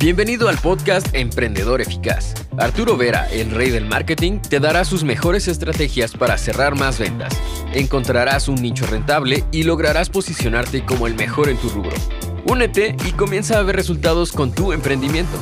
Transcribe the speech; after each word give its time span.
Bienvenido 0.00 0.48
al 0.48 0.56
podcast 0.58 1.12
Emprendedor 1.12 1.80
Eficaz. 1.80 2.32
Arturo 2.56 2.96
Vera, 2.96 3.28
el 3.32 3.50
rey 3.50 3.70
del 3.70 3.84
marketing, 3.84 4.38
te 4.38 4.60
dará 4.60 4.84
sus 4.84 5.02
mejores 5.02 5.48
estrategias 5.48 6.12
para 6.12 6.38
cerrar 6.38 6.76
más 6.76 7.00
ventas. 7.00 7.36
Encontrarás 7.74 8.46
un 8.46 8.62
nicho 8.62 8.86
rentable 8.86 9.42
y 9.50 9.64
lograrás 9.64 10.08
posicionarte 10.08 10.84
como 10.84 11.08
el 11.08 11.16
mejor 11.16 11.48
en 11.48 11.56
tu 11.56 11.68
rubro. 11.68 11.96
Únete 12.46 12.94
y 13.08 13.10
comienza 13.10 13.58
a 13.58 13.62
ver 13.64 13.74
resultados 13.74 14.30
con 14.30 14.52
tu 14.52 14.72
emprendimiento. 14.72 15.36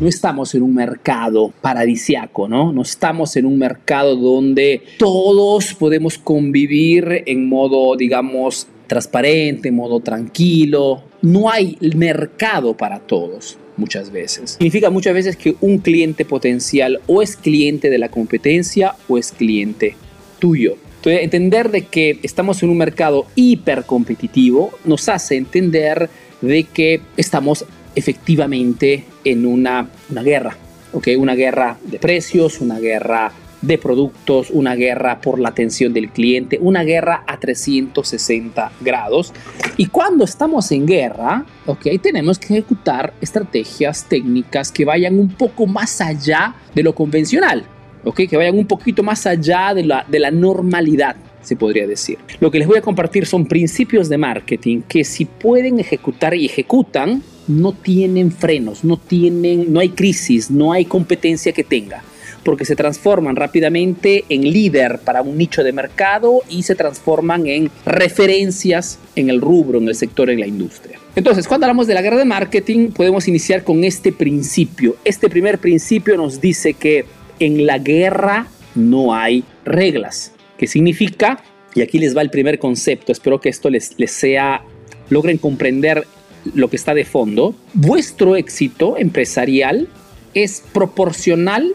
No 0.00 0.08
estamos 0.08 0.54
en 0.54 0.62
un 0.62 0.74
mercado 0.74 1.52
paradisiaco, 1.60 2.48
¿no? 2.48 2.72
No 2.72 2.80
estamos 2.80 3.36
en 3.36 3.44
un 3.44 3.58
mercado 3.58 4.16
donde 4.16 4.82
todos 4.98 5.74
podemos 5.74 6.16
convivir 6.16 7.22
en 7.26 7.50
modo, 7.50 7.96
digamos, 7.96 8.66
transparente, 8.94 9.68
en 9.70 9.74
modo 9.74 9.98
tranquilo. 9.98 11.02
No 11.20 11.50
hay 11.50 11.76
mercado 11.96 12.76
para 12.76 13.00
todos 13.00 13.58
muchas 13.76 14.12
veces. 14.12 14.52
Significa 14.52 14.88
muchas 14.88 15.14
veces 15.14 15.36
que 15.36 15.56
un 15.60 15.78
cliente 15.78 16.24
potencial 16.24 17.00
o 17.08 17.20
es 17.20 17.36
cliente 17.36 17.90
de 17.90 17.98
la 17.98 18.08
competencia 18.08 18.94
o 19.08 19.18
es 19.18 19.32
cliente 19.32 19.96
tuyo. 20.38 20.76
Entonces, 20.96 21.24
entender 21.24 21.70
de 21.72 21.86
que 21.86 22.20
estamos 22.22 22.62
en 22.62 22.70
un 22.70 22.78
mercado 22.78 23.26
hiper 23.34 23.84
competitivo 23.84 24.70
nos 24.84 25.08
hace 25.08 25.36
entender 25.36 26.08
de 26.40 26.62
que 26.64 27.00
estamos 27.16 27.64
efectivamente 27.96 29.04
en 29.24 29.44
una, 29.44 29.90
una 30.08 30.22
guerra, 30.22 30.56
¿ok? 30.92 31.08
Una 31.18 31.34
guerra 31.34 31.78
de 31.84 31.98
precios, 31.98 32.60
una 32.60 32.78
guerra 32.78 33.32
de 33.66 33.78
productos, 33.78 34.50
una 34.50 34.74
guerra 34.74 35.20
por 35.20 35.38
la 35.38 35.48
atención 35.48 35.92
del 35.92 36.10
cliente, 36.10 36.58
una 36.60 36.82
guerra 36.82 37.24
a 37.26 37.38
360 37.38 38.72
grados. 38.80 39.32
Y 39.76 39.86
cuando 39.86 40.24
estamos 40.24 40.70
en 40.72 40.86
guerra, 40.86 41.44
ok, 41.66 41.86
tenemos 42.02 42.38
que 42.38 42.54
ejecutar 42.54 43.14
estrategias 43.20 44.04
técnicas 44.08 44.70
que 44.70 44.84
vayan 44.84 45.18
un 45.18 45.28
poco 45.28 45.66
más 45.66 46.00
allá 46.00 46.54
de 46.74 46.82
lo 46.82 46.94
convencional, 46.94 47.64
ok, 48.04 48.22
que 48.28 48.36
vayan 48.36 48.58
un 48.58 48.66
poquito 48.66 49.02
más 49.02 49.26
allá 49.26 49.72
de 49.74 49.84
la, 49.84 50.04
de 50.08 50.20
la 50.20 50.30
normalidad 50.30 51.16
se 51.42 51.56
podría 51.56 51.86
decir. 51.86 52.16
Lo 52.40 52.50
que 52.50 52.58
les 52.58 52.66
voy 52.66 52.78
a 52.78 52.80
compartir 52.80 53.26
son 53.26 53.44
principios 53.44 54.08
de 54.08 54.16
marketing 54.16 54.80
que 54.88 55.04
si 55.04 55.26
pueden 55.26 55.78
ejecutar 55.78 56.34
y 56.34 56.46
ejecutan, 56.46 57.22
no 57.46 57.72
tienen 57.72 58.32
frenos, 58.32 58.82
no 58.82 58.96
tienen, 58.96 59.70
no 59.70 59.80
hay 59.80 59.90
crisis, 59.90 60.50
no 60.50 60.72
hay 60.72 60.86
competencia 60.86 61.52
que 61.52 61.62
tenga 61.62 62.02
porque 62.44 62.64
se 62.64 62.76
transforman 62.76 63.36
rápidamente 63.36 64.24
en 64.28 64.42
líder 64.42 65.00
para 65.00 65.22
un 65.22 65.36
nicho 65.36 65.64
de 65.64 65.72
mercado 65.72 66.42
y 66.48 66.62
se 66.62 66.74
transforman 66.74 67.46
en 67.46 67.70
referencias 67.86 68.98
en 69.16 69.30
el 69.30 69.40
rubro, 69.40 69.78
en 69.78 69.88
el 69.88 69.94
sector, 69.94 70.30
en 70.30 70.40
la 70.40 70.46
industria. 70.46 70.98
Entonces, 71.16 71.46
cuando 71.46 71.66
hablamos 71.66 71.86
de 71.86 71.94
la 71.94 72.02
guerra 72.02 72.18
de 72.18 72.24
marketing, 72.24 72.90
podemos 72.90 73.28
iniciar 73.28 73.64
con 73.64 73.84
este 73.84 74.12
principio. 74.12 74.96
Este 75.04 75.28
primer 75.28 75.58
principio 75.58 76.16
nos 76.16 76.40
dice 76.40 76.74
que 76.74 77.04
en 77.38 77.66
la 77.66 77.78
guerra 77.78 78.48
no 78.74 79.14
hay 79.14 79.44
reglas. 79.64 80.32
¿Qué 80.58 80.66
significa? 80.66 81.42
Y 81.74 81.82
aquí 81.82 81.98
les 81.98 82.16
va 82.16 82.22
el 82.22 82.30
primer 82.30 82.58
concepto. 82.58 83.12
Espero 83.12 83.40
que 83.40 83.48
esto 83.48 83.70
les, 83.70 83.98
les 83.98 84.10
sea, 84.10 84.62
logren 85.08 85.38
comprender 85.38 86.06
lo 86.52 86.68
que 86.68 86.76
está 86.76 86.94
de 86.94 87.04
fondo. 87.04 87.54
Vuestro 87.72 88.36
éxito 88.36 88.96
empresarial 88.98 89.88
es 90.34 90.62
proporcional 90.72 91.74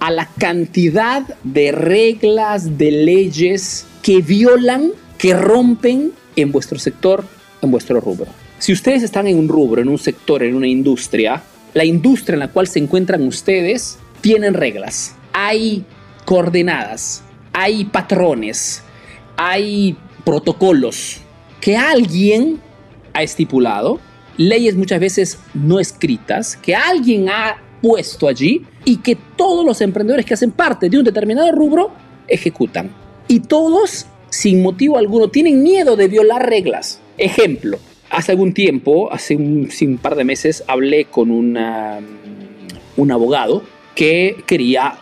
a 0.00 0.10
la 0.10 0.26
cantidad 0.38 1.22
de 1.44 1.72
reglas, 1.72 2.78
de 2.78 2.90
leyes 2.90 3.86
que 4.02 4.22
violan, 4.22 4.92
que 5.18 5.34
rompen 5.34 6.12
en 6.36 6.50
vuestro 6.50 6.78
sector, 6.78 7.24
en 7.60 7.70
vuestro 7.70 8.00
rubro. 8.00 8.26
Si 8.58 8.72
ustedes 8.72 9.02
están 9.02 9.26
en 9.26 9.38
un 9.38 9.48
rubro, 9.48 9.80
en 9.80 9.88
un 9.88 9.98
sector, 9.98 10.42
en 10.42 10.54
una 10.54 10.66
industria, 10.66 11.42
la 11.74 11.84
industria 11.84 12.34
en 12.34 12.40
la 12.40 12.48
cual 12.48 12.66
se 12.66 12.78
encuentran 12.78 13.22
ustedes 13.22 13.98
tienen 14.20 14.54
reglas, 14.54 15.14
hay 15.32 15.84
coordenadas, 16.24 17.22
hay 17.52 17.84
patrones, 17.84 18.82
hay 19.36 19.96
protocolos 20.24 21.18
que 21.60 21.76
alguien 21.76 22.60
ha 23.12 23.22
estipulado, 23.22 24.00
leyes 24.36 24.76
muchas 24.76 25.00
veces 25.00 25.38
no 25.52 25.78
escritas, 25.78 26.56
que 26.56 26.74
alguien 26.74 27.28
ha 27.28 27.56
puesto 27.80 28.28
allí 28.28 28.62
y 28.84 28.98
que 28.98 29.16
todos 29.36 29.64
los 29.64 29.80
emprendedores 29.80 30.26
que 30.26 30.34
hacen 30.34 30.50
parte 30.50 30.88
de 30.88 30.98
un 30.98 31.04
determinado 31.04 31.50
rubro 31.52 31.90
ejecutan. 32.28 32.90
Y 33.28 33.40
todos, 33.40 34.06
sin 34.28 34.62
motivo 34.62 34.98
alguno, 34.98 35.28
tienen 35.28 35.62
miedo 35.62 35.96
de 35.96 36.08
violar 36.08 36.48
reglas. 36.48 37.00
Ejemplo, 37.18 37.78
hace 38.10 38.32
algún 38.32 38.52
tiempo, 38.52 39.12
hace 39.12 39.36
un, 39.36 39.98
par 40.00 40.16
de 40.16 40.24
meses, 40.24 40.64
hablé 40.66 41.06
con 41.06 41.30
una, 41.30 42.00
un 42.96 43.10
abogado 43.10 43.62
que 43.94 44.36
quería 44.46 44.98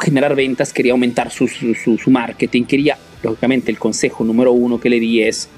generar 0.00 0.34
ventas, 0.34 0.72
quería 0.72 0.92
aumentar 0.92 1.30
su, 1.30 1.48
su, 1.48 1.74
su 1.74 2.10
marketing, 2.10 2.64
quería, 2.64 2.98
lógicamente, 3.22 3.70
el 3.70 3.78
consejo 3.78 4.24
número 4.24 4.52
uno 4.52 4.78
que 4.78 4.90
le 4.90 5.00
di 5.00 5.22
es, 5.22 5.48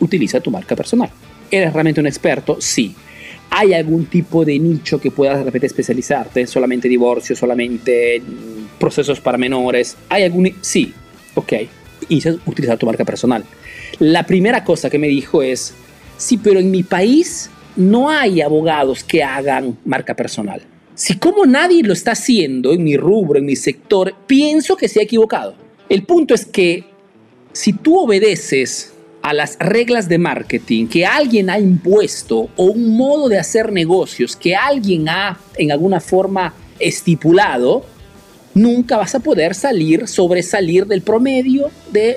utiliza 0.00 0.40
tu 0.40 0.50
marca 0.50 0.74
personal. 0.76 1.10
¿Eres 1.50 1.72
realmente 1.72 2.00
un 2.00 2.06
experto? 2.06 2.60
Sí. 2.60 2.94
¿Hay 3.50 3.72
algún 3.72 4.06
tipo 4.06 4.44
de 4.44 4.58
nicho 4.58 5.00
que 5.00 5.10
puedas 5.10 5.38
de 5.38 5.44
repente 5.44 5.66
especializarte? 5.66 6.46
¿Solamente 6.46 6.88
divorcio? 6.88 7.34
¿Solamente 7.34 8.20
mm, 8.20 8.78
procesos 8.78 9.20
para 9.20 9.38
menores? 9.38 9.96
¿Hay 10.08 10.24
algún...? 10.24 10.52
Sí, 10.60 10.92
ok. 11.34 11.52
Inicias 12.08 12.36
a 12.36 12.50
utilizar 12.50 12.78
tu 12.78 12.86
marca 12.86 13.04
personal. 13.04 13.44
La 13.98 14.24
primera 14.24 14.64
cosa 14.64 14.90
que 14.90 14.98
me 14.98 15.08
dijo 15.08 15.42
es, 15.42 15.74
sí, 16.16 16.38
pero 16.38 16.60
en 16.60 16.70
mi 16.70 16.82
país 16.82 17.50
no 17.76 18.10
hay 18.10 18.40
abogados 18.40 19.02
que 19.04 19.22
hagan 19.22 19.78
marca 19.84 20.14
personal. 20.14 20.62
Si 20.94 21.16
como 21.16 21.46
nadie 21.46 21.82
lo 21.84 21.92
está 21.92 22.12
haciendo 22.12 22.72
en 22.72 22.82
mi 22.82 22.96
rubro, 22.96 23.38
en 23.38 23.46
mi 23.46 23.56
sector, 23.56 24.14
pienso 24.26 24.76
que 24.76 24.88
se 24.88 25.00
ha 25.00 25.04
equivocado. 25.04 25.54
El 25.88 26.02
punto 26.02 26.34
es 26.34 26.44
que 26.44 26.84
si 27.52 27.72
tú 27.72 27.98
obedeces 27.98 28.92
a 29.28 29.34
las 29.34 29.58
reglas 29.58 30.08
de 30.08 30.16
marketing 30.16 30.86
que 30.86 31.04
alguien 31.04 31.50
ha 31.50 31.58
impuesto 31.58 32.48
o 32.56 32.64
un 32.64 32.96
modo 32.96 33.28
de 33.28 33.38
hacer 33.38 33.70
negocios 33.72 34.34
que 34.34 34.56
alguien 34.56 35.06
ha 35.10 35.38
en 35.58 35.70
alguna 35.70 36.00
forma 36.00 36.54
estipulado, 36.78 37.84
nunca 38.54 38.96
vas 38.96 39.14
a 39.14 39.20
poder 39.20 39.54
salir, 39.54 40.08
sobresalir 40.08 40.86
del 40.86 41.02
promedio 41.02 41.70
de 41.92 42.16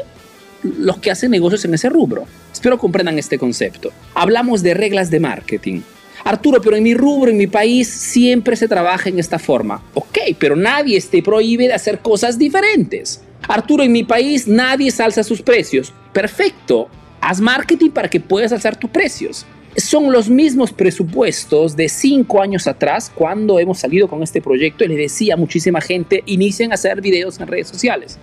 los 0.63 1.00
que 1.00 1.11
hacen 1.11 1.31
negocios 1.31 1.66
en 1.66 1.73
ese 1.73 1.89
rubro. 1.89 2.23
Espero 2.53 2.77
comprendan 2.77 3.19
este 3.19 3.38
concepto. 3.38 3.91
Hablamos 4.13 4.63
de 4.63 4.73
reglas 4.73 5.09
de 5.09 5.19
marketing. 5.19 5.81
Arturo, 6.23 6.61
pero 6.61 6.77
en 6.77 6.83
mi 6.83 6.94
rubro, 6.94 7.29
en 7.29 7.38
mi 7.38 7.47
país, 7.47 7.89
siempre 7.89 8.55
se 8.55 8.69
trabaja 8.69 9.09
en 9.09 9.19
esta 9.19 9.38
forma. 9.38 9.83
Ok, 9.95 10.17
pero 10.39 10.55
nadie 10.55 11.01
te 11.01 11.21
prohíbe 11.21 11.67
de 11.67 11.73
hacer 11.73 12.00
cosas 12.00 12.39
diferentes. 12.39 13.21
Arturo, 13.50 13.83
en 13.83 13.91
mi 13.91 14.05
país 14.05 14.47
nadie 14.47 14.91
salsa 14.91 15.23
sus 15.23 15.41
precios. 15.41 15.91
Perfecto, 16.13 16.88
haz 17.21 17.39
marketing 17.39 17.91
para 17.91 18.09
que 18.09 18.19
puedas 18.19 18.51
alzar 18.51 18.75
tus 18.75 18.89
precios. 18.89 19.45
Son 19.77 20.11
los 20.11 20.29
mismos 20.29 20.73
presupuestos 20.73 21.77
de 21.77 21.87
cinco 21.87 22.41
años 22.41 22.67
atrás 22.67 23.09
cuando 23.13 23.57
hemos 23.59 23.79
salido 23.79 24.09
con 24.09 24.21
este 24.21 24.41
proyecto 24.41 24.83
y 24.83 24.89
le 24.89 24.97
decía 24.97 25.35
a 25.35 25.37
muchísima 25.37 25.79
gente, 25.79 26.23
inicien 26.25 26.71
a 26.71 26.75
hacer 26.75 26.99
videos 26.99 27.39
en 27.39 27.47
redes 27.47 27.69
sociales, 27.69 28.17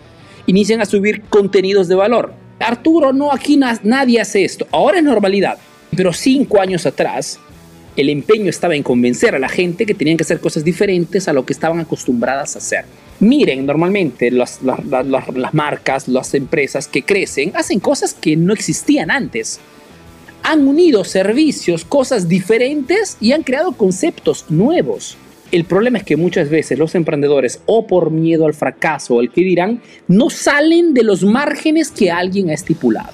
inicien 0.47 0.83
a 0.83 0.85
subir 0.85 1.23
contenidos 1.23 1.89
de 1.89 1.95
valor. 1.95 2.35
Arturo, 2.59 3.13
no, 3.13 3.33
aquí 3.33 3.57
nadie 3.57 4.21
hace 4.21 4.45
esto. 4.45 4.67
Ahora 4.73 4.99
es 4.99 5.05
normalidad. 5.05 5.59
Pero 5.97 6.13
cinco 6.13 6.61
años 6.61 6.85
atrás, 6.85 7.39
el 7.97 8.11
empeño 8.11 8.51
estaba 8.51 8.75
en 8.77 8.83
convencer 8.83 9.35
a 9.35 9.39
la 9.39 9.49
gente 9.49 9.87
que 9.87 9.95
tenían 9.95 10.17
que 10.17 10.25
hacer 10.25 10.41
cosas 10.41 10.65
diferentes 10.65 11.29
a 11.29 11.33
lo 11.33 11.47
que 11.47 11.53
estaban 11.53 11.81
acostumbradas 11.81 12.57
a 12.57 12.59
hacer. 12.59 12.85
Miren, 13.21 13.67
normalmente 13.67 14.31
las, 14.31 14.61
marcas, 15.53 16.07
las 16.07 16.35
empresas 16.35 16.87
que 16.87 17.03
crecen 17.03 17.53
hacen 17.55 17.81
cosas 17.81 18.15
que 18.15 18.37
no 18.37 18.53
existían 18.53 19.11
antes. 19.11 19.59
Han 20.45 20.69
unido 20.69 21.03
servicios, 21.03 21.85
cosas 21.85 22.29
diferentes 22.29 23.17
y 23.21 23.33
han 23.33 23.43
creado 23.43 23.73
conceptos 23.73 24.47
nuevos. 24.51 25.17
El 25.51 25.65
problema 25.65 25.99
es 25.99 26.05
que 26.05 26.17
muchas 26.17 26.49
veces 26.49 26.79
los 26.79 26.95
emprendedores, 26.95 27.61
o 27.67 27.87
por 27.87 28.11
miedo 28.11 28.47
al 28.47 28.55
fracaso 28.55 29.15
o 29.15 29.21
el 29.21 29.33
que 29.33 29.41
dirán, 29.41 29.81
no 30.07 30.31
salen 30.31 30.95
de 30.95 31.03
los 31.03 31.25
márgenes 31.25 31.91
que 31.91 32.11
alguien 32.11 32.51
ha 32.51 32.55
estipulado. 32.55 33.13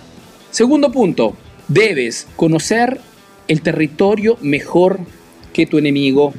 Segundo 0.50 0.92
punto, 0.92 1.34
debes 1.68 2.26
conocer 2.36 3.00
el 3.48 3.62
territorio 3.62 4.36
mejor 4.42 5.00
que 5.52 5.66
tu 5.66 5.78
enemigo 5.78 6.34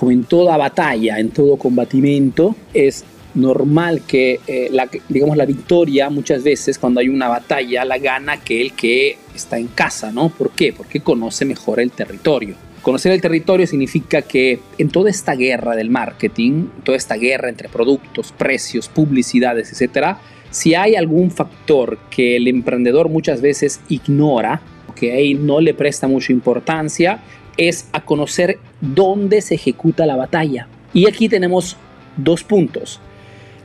como 0.00 0.12
en 0.12 0.24
toda 0.24 0.56
batalla, 0.56 1.18
en 1.18 1.28
todo 1.28 1.58
combatimiento, 1.58 2.56
es 2.72 3.04
normal 3.34 4.00
que 4.08 4.40
eh, 4.46 4.70
la, 4.72 4.88
digamos 5.10 5.36
la 5.36 5.44
victoria 5.44 6.08
muchas 6.08 6.42
veces 6.42 6.78
cuando 6.78 7.00
hay 7.00 7.10
una 7.10 7.28
batalla 7.28 7.84
la 7.84 7.98
gana 7.98 8.32
aquel 8.32 8.72
que 8.72 9.18
está 9.34 9.58
en 9.58 9.66
casa, 9.66 10.10
¿no? 10.10 10.30
¿Por 10.30 10.52
qué? 10.52 10.72
Porque 10.72 11.00
conoce 11.00 11.44
mejor 11.44 11.80
el 11.80 11.90
territorio. 11.90 12.54
Conocer 12.80 13.12
el 13.12 13.20
territorio 13.20 13.66
significa 13.66 14.22
que 14.22 14.60
en 14.78 14.88
toda 14.88 15.10
esta 15.10 15.34
guerra 15.34 15.76
del 15.76 15.90
marketing, 15.90 16.68
toda 16.82 16.96
esta 16.96 17.16
guerra 17.16 17.50
entre 17.50 17.68
productos, 17.68 18.32
precios, 18.32 18.88
publicidades, 18.88 19.70
etcétera, 19.70 20.18
si 20.50 20.74
hay 20.74 20.94
algún 20.94 21.30
factor 21.30 21.98
que 22.08 22.36
el 22.36 22.48
emprendedor 22.48 23.10
muchas 23.10 23.42
veces 23.42 23.82
ignora, 23.90 24.62
que 24.96 25.34
no 25.34 25.60
le 25.60 25.74
presta 25.74 26.08
mucha 26.08 26.32
importancia, 26.32 27.20
es 27.60 27.86
a 27.92 28.06
conocer 28.06 28.58
dónde 28.80 29.42
se 29.42 29.54
ejecuta 29.54 30.06
la 30.06 30.16
batalla. 30.16 30.66
Y 30.94 31.06
aquí 31.06 31.28
tenemos 31.28 31.76
dos 32.16 32.42
puntos. 32.42 33.00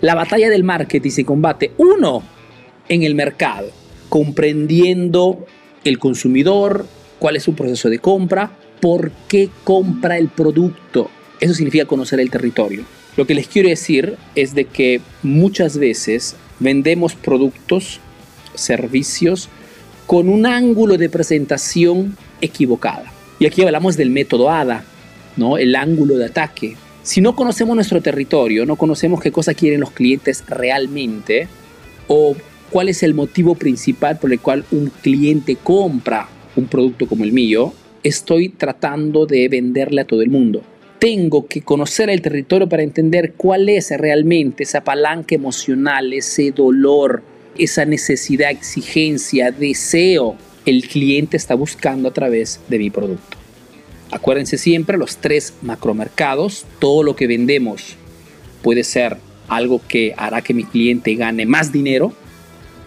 La 0.01 0.15
batalla 0.15 0.49
del 0.49 0.65
marketing 0.65 1.11
se 1.11 1.23
combate, 1.23 1.71
uno, 1.77 2.21
en 2.89 3.03
el 3.03 3.15
mercado, 3.15 3.69
comprendiendo 4.09 5.45
el 5.85 5.97
consumidor, 5.97 6.85
cuál 7.19 7.37
es 7.37 7.43
su 7.43 7.55
proceso 7.55 7.89
de 7.89 7.99
compra, 7.99 8.51
por 8.81 9.11
qué 9.29 9.49
compra 9.63 10.17
el 10.17 10.27
producto. 10.27 11.09
Eso 11.39 11.53
significa 11.53 11.85
conocer 11.85 12.19
el 12.19 12.29
territorio. 12.29 12.83
Lo 13.15 13.25
que 13.25 13.33
les 13.33 13.47
quiero 13.47 13.69
decir 13.69 14.17
es 14.35 14.53
de 14.53 14.65
que 14.65 14.99
muchas 15.23 15.77
veces 15.77 16.35
vendemos 16.59 17.15
productos, 17.15 18.01
servicios, 18.55 19.47
con 20.05 20.27
un 20.27 20.45
ángulo 20.45 20.97
de 20.97 21.09
presentación 21.09 22.17
equivocada. 22.41 23.14
Y 23.39 23.45
aquí 23.45 23.61
hablamos 23.63 23.97
del 23.97 24.09
método 24.09 24.49
ADA, 24.49 24.85
¿no? 25.35 25.57
el 25.57 25.75
ángulo 25.75 26.15
de 26.17 26.25
ataque. 26.25 26.75
Si 27.03 27.21
no 27.21 27.35
conocemos 27.35 27.75
nuestro 27.75 28.01
territorio, 28.01 28.65
no 28.65 28.77
conocemos 28.77 29.21
qué 29.21 29.31
cosa 29.31 29.53
quieren 29.53 29.81
los 29.81 29.91
clientes 29.91 30.43
realmente 30.47 31.47
o 32.07 32.35
cuál 32.69 32.89
es 32.89 33.03
el 33.03 33.13
motivo 33.13 33.55
principal 33.55 34.17
por 34.17 34.31
el 34.31 34.39
cual 34.39 34.65
un 34.71 34.91
cliente 35.01 35.55
compra 35.55 36.29
un 36.55 36.67
producto 36.67 37.07
como 37.07 37.25
el 37.25 37.33
mío, 37.33 37.73
estoy 38.03 38.49
tratando 38.49 39.25
de 39.25 39.49
venderle 39.49 40.01
a 40.01 40.05
todo 40.05 40.21
el 40.21 40.29
mundo. 40.29 40.61
Tengo 40.99 41.47
que 41.47 41.61
conocer 41.61 42.09
el 42.09 42.21
territorio 42.21 42.69
para 42.69 42.83
entender 42.83 43.33
cuál 43.35 43.67
es 43.67 43.91
realmente 43.91 44.63
esa 44.63 44.83
palanca 44.83 45.35
emocional, 45.35 46.13
ese 46.13 46.51
dolor, 46.51 47.21
esa 47.57 47.83
necesidad, 47.83 48.49
exigencia, 48.49 49.51
deseo 49.51 50.37
el 50.65 50.87
cliente 50.87 51.37
está 51.37 51.55
buscando 51.55 52.09
a 52.09 52.13
través 52.13 52.59
de 52.67 52.79
mi 52.79 52.89
producto. 52.89 53.37
Acuérdense 54.11 54.57
siempre 54.57 54.97
los 54.97 55.17
tres 55.17 55.53
macromercados, 55.61 56.65
todo 56.79 57.03
lo 57.03 57.15
que 57.15 57.27
vendemos 57.27 57.95
puede 58.61 58.83
ser 58.83 59.17
algo 59.47 59.81
que 59.87 60.13
hará 60.17 60.41
que 60.41 60.53
mi 60.53 60.63
cliente 60.63 61.15
gane 61.15 61.45
más 61.45 61.71
dinero 61.71 62.13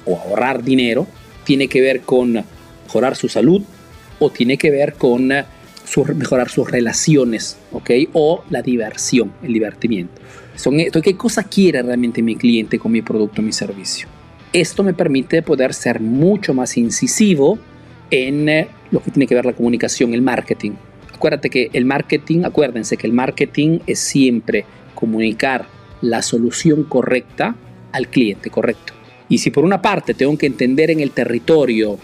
o 0.05 0.17
ahorrar 0.17 0.65
dinero, 0.65 1.07
tiene 1.45 1.69
que 1.69 1.81
ver 1.81 2.01
con 2.01 2.45
mejorar 2.85 3.17
su 3.17 3.29
salud 3.29 3.63
o 4.19 4.31
tiene 4.31 4.59
que 4.59 4.71
ver 4.71 4.95
con 4.95 5.29
mejorar 6.17 6.49
sus 6.49 6.71
relaciones, 6.71 7.57
¿ok? 7.73 7.91
O 8.13 8.45
la 8.51 8.63
diversión, 8.63 9.33
el 9.43 9.53
divertimiento. 9.53 10.21
Son, 10.57 10.77
¿Qué 10.77 11.17
cosa 11.17 11.45
quiere 11.45 11.83
realmente 11.83 12.23
mi 12.23 12.37
cliente 12.37 12.79
con 12.79 12.93
mi 12.93 13.03
producto, 13.03 13.43
mi 13.43 13.53
servicio? 13.53 14.09
Esto 14.53 14.83
me 14.83 14.95
permite 14.95 15.43
poder 15.43 15.75
ser 15.75 16.01
mucho 16.01 16.55
más 16.55 16.77
incisivo 16.77 17.59
en 18.11 18.49
eh, 18.49 18.69
lo 18.91 19.01
que 19.01 19.11
tiene 19.11 19.27
que 19.27 19.35
ver 19.35 19.47
la 19.47 19.53
comunicación, 19.53 20.15
el 20.15 20.23
marketing. 20.23 20.73
Acuérdate 21.15 21.51
que 21.51 21.71
el 21.73 21.85
marketing, 21.85 22.45
acuérdense 22.45 22.97
que 22.97 23.07
el 23.07 23.13
marketing 23.13 23.81
es 23.87 23.99
siempre 23.99 24.65
comunicar 24.95 25.67
la 26.01 26.23
solución 26.23 26.85
correcta 26.85 27.57
al 27.93 28.09
cliente 28.09 28.51
correcto. 28.51 28.93
Y 29.29 29.39
si 29.39 29.51
por 29.51 29.65
una 29.65 29.83
parte 29.83 30.15
tengo 30.15 30.37
que 30.39 30.47
entender 30.47 30.91
en 30.91 31.01
el 31.01 31.11
territorio 31.11 31.99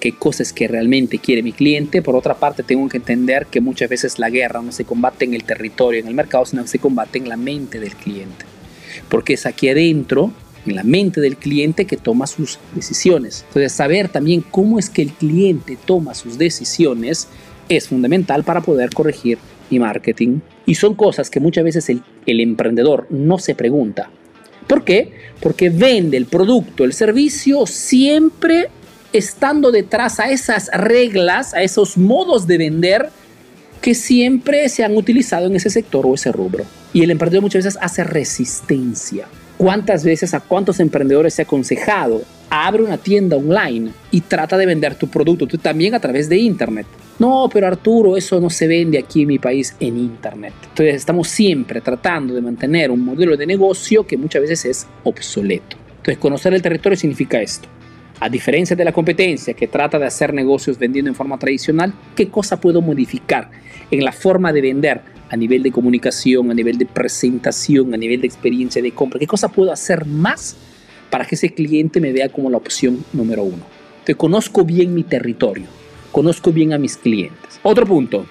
qué 0.00 0.12
cosas 0.12 0.52
que 0.52 0.68
realmente 0.68 1.18
quiere 1.18 1.42
mi 1.42 1.52
cliente, 1.52 2.02
por 2.02 2.16
otra 2.16 2.34
parte 2.34 2.62
tengo 2.62 2.88
que 2.88 2.96
entender 2.96 3.46
que 3.46 3.60
muchas 3.60 3.88
veces 3.88 4.18
la 4.18 4.30
guerra 4.30 4.62
no 4.62 4.72
se 4.72 4.84
combate 4.84 5.24
en 5.24 5.34
el 5.34 5.44
territorio, 5.44 6.00
en 6.00 6.08
el 6.08 6.14
mercado, 6.14 6.44
sino 6.44 6.62
que 6.62 6.68
se 6.68 6.78
combate 6.78 7.18
en 7.18 7.28
la 7.28 7.36
mente 7.36 7.78
del 7.78 7.94
cliente. 7.94 8.44
Porque 9.08 9.34
es 9.34 9.46
aquí 9.46 9.68
adentro 9.68 10.32
en 10.66 10.76
la 10.76 10.82
mente 10.82 11.20
del 11.20 11.36
cliente 11.36 11.84
que 11.84 11.96
toma 11.96 12.26
sus 12.26 12.58
decisiones. 12.74 13.44
Entonces, 13.48 13.72
saber 13.72 14.08
también 14.08 14.42
cómo 14.42 14.78
es 14.78 14.90
que 14.90 15.02
el 15.02 15.12
cliente 15.12 15.78
toma 15.84 16.14
sus 16.14 16.38
decisiones 16.38 17.28
es 17.68 17.88
fundamental 17.88 18.44
para 18.44 18.60
poder 18.60 18.90
corregir 18.90 19.38
mi 19.70 19.78
marketing. 19.78 20.40
Y 20.66 20.76
son 20.76 20.94
cosas 20.94 21.30
que 21.30 21.40
muchas 21.40 21.64
veces 21.64 21.88
el, 21.88 22.02
el 22.26 22.40
emprendedor 22.40 23.06
no 23.10 23.38
se 23.38 23.54
pregunta. 23.54 24.10
¿Por 24.66 24.84
qué? 24.84 25.12
Porque 25.40 25.70
vende 25.70 26.16
el 26.16 26.26
producto, 26.26 26.84
el 26.84 26.92
servicio 26.92 27.66
siempre 27.66 28.68
estando 29.12 29.70
detrás 29.70 30.20
a 30.20 30.30
esas 30.30 30.68
reglas, 30.72 31.54
a 31.54 31.62
esos 31.62 31.96
modos 31.96 32.46
de 32.46 32.58
vender 32.58 33.10
que 33.80 33.94
siempre 33.94 34.68
se 34.68 34.84
han 34.84 34.96
utilizado 34.96 35.46
en 35.46 35.56
ese 35.56 35.70
sector 35.70 36.06
o 36.06 36.14
ese 36.14 36.32
rubro. 36.32 36.64
Y 36.92 37.02
el 37.02 37.10
emprendedor 37.10 37.42
muchas 37.42 37.64
veces 37.64 37.78
hace 37.80 38.02
resistencia. 38.02 39.26
¿Cuántas 39.58 40.04
veces 40.04 40.34
a 40.34 40.40
cuántos 40.40 40.80
emprendedores 40.80 41.38
ha 41.38 41.44
aconsejado? 41.44 42.20
Abre 42.50 42.82
una 42.82 42.98
tienda 42.98 43.36
online 43.36 43.90
y 44.10 44.20
trata 44.20 44.58
de 44.58 44.66
vender 44.66 44.96
tu 44.96 45.08
producto 45.08 45.46
tú 45.46 45.56
también 45.56 45.94
a 45.94 46.00
través 46.00 46.28
de 46.28 46.36
Internet. 46.36 46.86
No, 47.18 47.48
pero 47.50 47.66
Arturo, 47.66 48.18
eso 48.18 48.38
no 48.38 48.50
se 48.50 48.68
vende 48.68 48.98
aquí 48.98 49.22
en 49.22 49.28
mi 49.28 49.38
país 49.38 49.74
en 49.80 49.96
Internet. 49.96 50.52
Entonces 50.60 50.96
estamos 50.96 51.28
siempre 51.28 51.80
tratando 51.80 52.34
de 52.34 52.42
mantener 52.42 52.90
un 52.90 53.02
modelo 53.02 53.34
de 53.34 53.46
negocio 53.46 54.06
que 54.06 54.18
muchas 54.18 54.42
veces 54.42 54.64
es 54.66 54.86
obsoleto. 55.04 55.78
Entonces 55.88 56.18
conocer 56.18 56.52
el 56.52 56.60
territorio 56.60 56.98
significa 56.98 57.40
esto. 57.40 57.66
A 58.20 58.28
diferencia 58.28 58.76
de 58.76 58.84
la 58.84 58.92
competencia 58.92 59.54
que 59.54 59.68
trata 59.68 59.98
de 59.98 60.04
hacer 60.04 60.34
negocios 60.34 60.78
vendiendo 60.78 61.10
en 61.10 61.14
forma 61.14 61.38
tradicional, 61.38 61.94
¿qué 62.14 62.28
cosa 62.28 62.60
puedo 62.60 62.82
modificar 62.82 63.50
en 63.90 64.04
la 64.04 64.12
forma 64.12 64.52
de 64.52 64.60
vender 64.60 65.15
a 65.28 65.36
nivel 65.36 65.62
de 65.62 65.72
comunicación, 65.72 66.50
a 66.50 66.54
nivel 66.54 66.78
de 66.78 66.86
presentación, 66.86 67.94
a 67.94 67.96
nivel 67.96 68.20
de 68.20 68.26
experiencia 68.26 68.82
de 68.82 68.92
compra? 68.92 69.18
¿Qué 69.18 69.26
cosa 69.26 69.48
puedo 69.48 69.72
hacer 69.72 70.06
más 70.06 70.56
para 71.10 71.24
que 71.24 71.34
ese 71.34 71.52
cliente 71.54 72.00
me 72.00 72.12
vea 72.12 72.28
como 72.28 72.50
la 72.50 72.56
opción 72.56 73.04
número 73.12 73.42
uno? 73.42 73.64
Te 74.04 74.14
conozco 74.14 74.64
bien 74.64 74.94
mi 74.94 75.02
territorio, 75.02 75.66
conozco 76.12 76.52
bien 76.52 76.72
a 76.72 76.78
mis 76.78 76.96
clientes. 76.96 77.60
Otro 77.62 77.86
punto, 77.86 78.26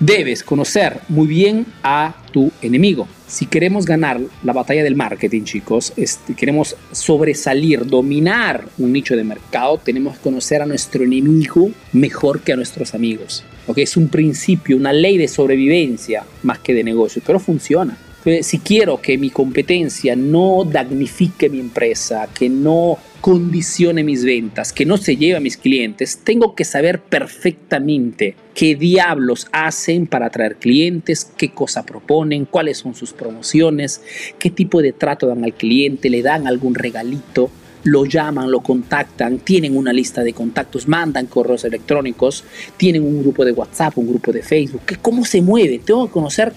debes 0.00 0.42
conocer 0.42 1.00
muy 1.08 1.26
bien 1.26 1.66
a 1.82 2.14
tu 2.32 2.50
enemigo. 2.62 3.08
Si 3.26 3.46
queremos 3.46 3.84
ganar 3.84 4.20
la 4.42 4.52
batalla 4.52 4.82
del 4.82 4.96
marketing, 4.96 5.42
chicos, 5.44 5.92
este, 5.96 6.34
queremos 6.34 6.76
sobresalir, 6.92 7.84
dominar 7.86 8.64
un 8.78 8.92
nicho 8.92 9.16
de 9.16 9.24
mercado, 9.24 9.78
tenemos 9.78 10.16
que 10.16 10.22
conocer 10.22 10.62
a 10.62 10.66
nuestro 10.66 11.04
enemigo 11.04 11.70
mejor 11.92 12.40
que 12.40 12.52
a 12.52 12.56
nuestros 12.56 12.94
amigos. 12.94 13.44
Okay, 13.66 13.84
es 13.84 13.96
un 13.96 14.08
principio, 14.08 14.76
una 14.76 14.92
ley 14.92 15.18
de 15.18 15.28
sobrevivencia 15.28 16.24
más 16.42 16.58
que 16.60 16.72
de 16.72 16.84
negocio, 16.84 17.20
pero 17.26 17.38
funciona. 17.38 17.98
si 18.42 18.58
quiero 18.58 19.00
que 19.00 19.18
mi 19.18 19.30
competencia 19.30 20.16
no 20.16 20.64
damnifique 20.64 21.48
mi 21.48 21.60
empresa, 21.60 22.28
que 22.32 22.48
no 22.48 22.98
condicione 23.20 24.04
mis 24.04 24.24
ventas, 24.24 24.72
que 24.72 24.86
no 24.86 24.96
se 24.96 25.16
lleve 25.16 25.36
a 25.36 25.40
mis 25.40 25.56
clientes, 25.56 26.20
tengo 26.22 26.54
que 26.54 26.64
saber 26.64 27.00
perfectamente 27.00 28.36
qué 28.54 28.74
diablos 28.76 29.48
hacen 29.52 30.06
para 30.06 30.26
atraer 30.26 30.56
clientes, 30.56 31.30
qué 31.36 31.50
cosa 31.50 31.84
proponen, 31.84 32.44
cuáles 32.44 32.78
son 32.78 32.94
sus 32.94 33.12
promociones, 33.12 34.02
qué 34.38 34.50
tipo 34.50 34.82
de 34.82 34.92
trato 34.92 35.26
dan 35.26 35.44
al 35.44 35.54
cliente, 35.54 36.10
le 36.10 36.22
dan 36.22 36.46
algún 36.46 36.74
regalito, 36.74 37.50
lo 37.84 38.04
llaman, 38.04 38.50
lo 38.50 38.60
contactan, 38.60 39.38
tienen 39.38 39.76
una 39.76 39.92
lista 39.92 40.22
de 40.22 40.32
contactos, 40.32 40.86
mandan 40.86 41.26
correos 41.26 41.64
electrónicos, 41.64 42.44
tienen 42.76 43.02
un 43.02 43.20
grupo 43.20 43.44
de 43.44 43.52
WhatsApp, 43.52 43.98
un 43.98 44.08
grupo 44.08 44.32
de 44.32 44.42
Facebook, 44.42 44.82
cómo 45.02 45.24
se 45.24 45.42
mueve, 45.42 45.80
tengo 45.84 46.06
que 46.06 46.12
conocer 46.12 46.52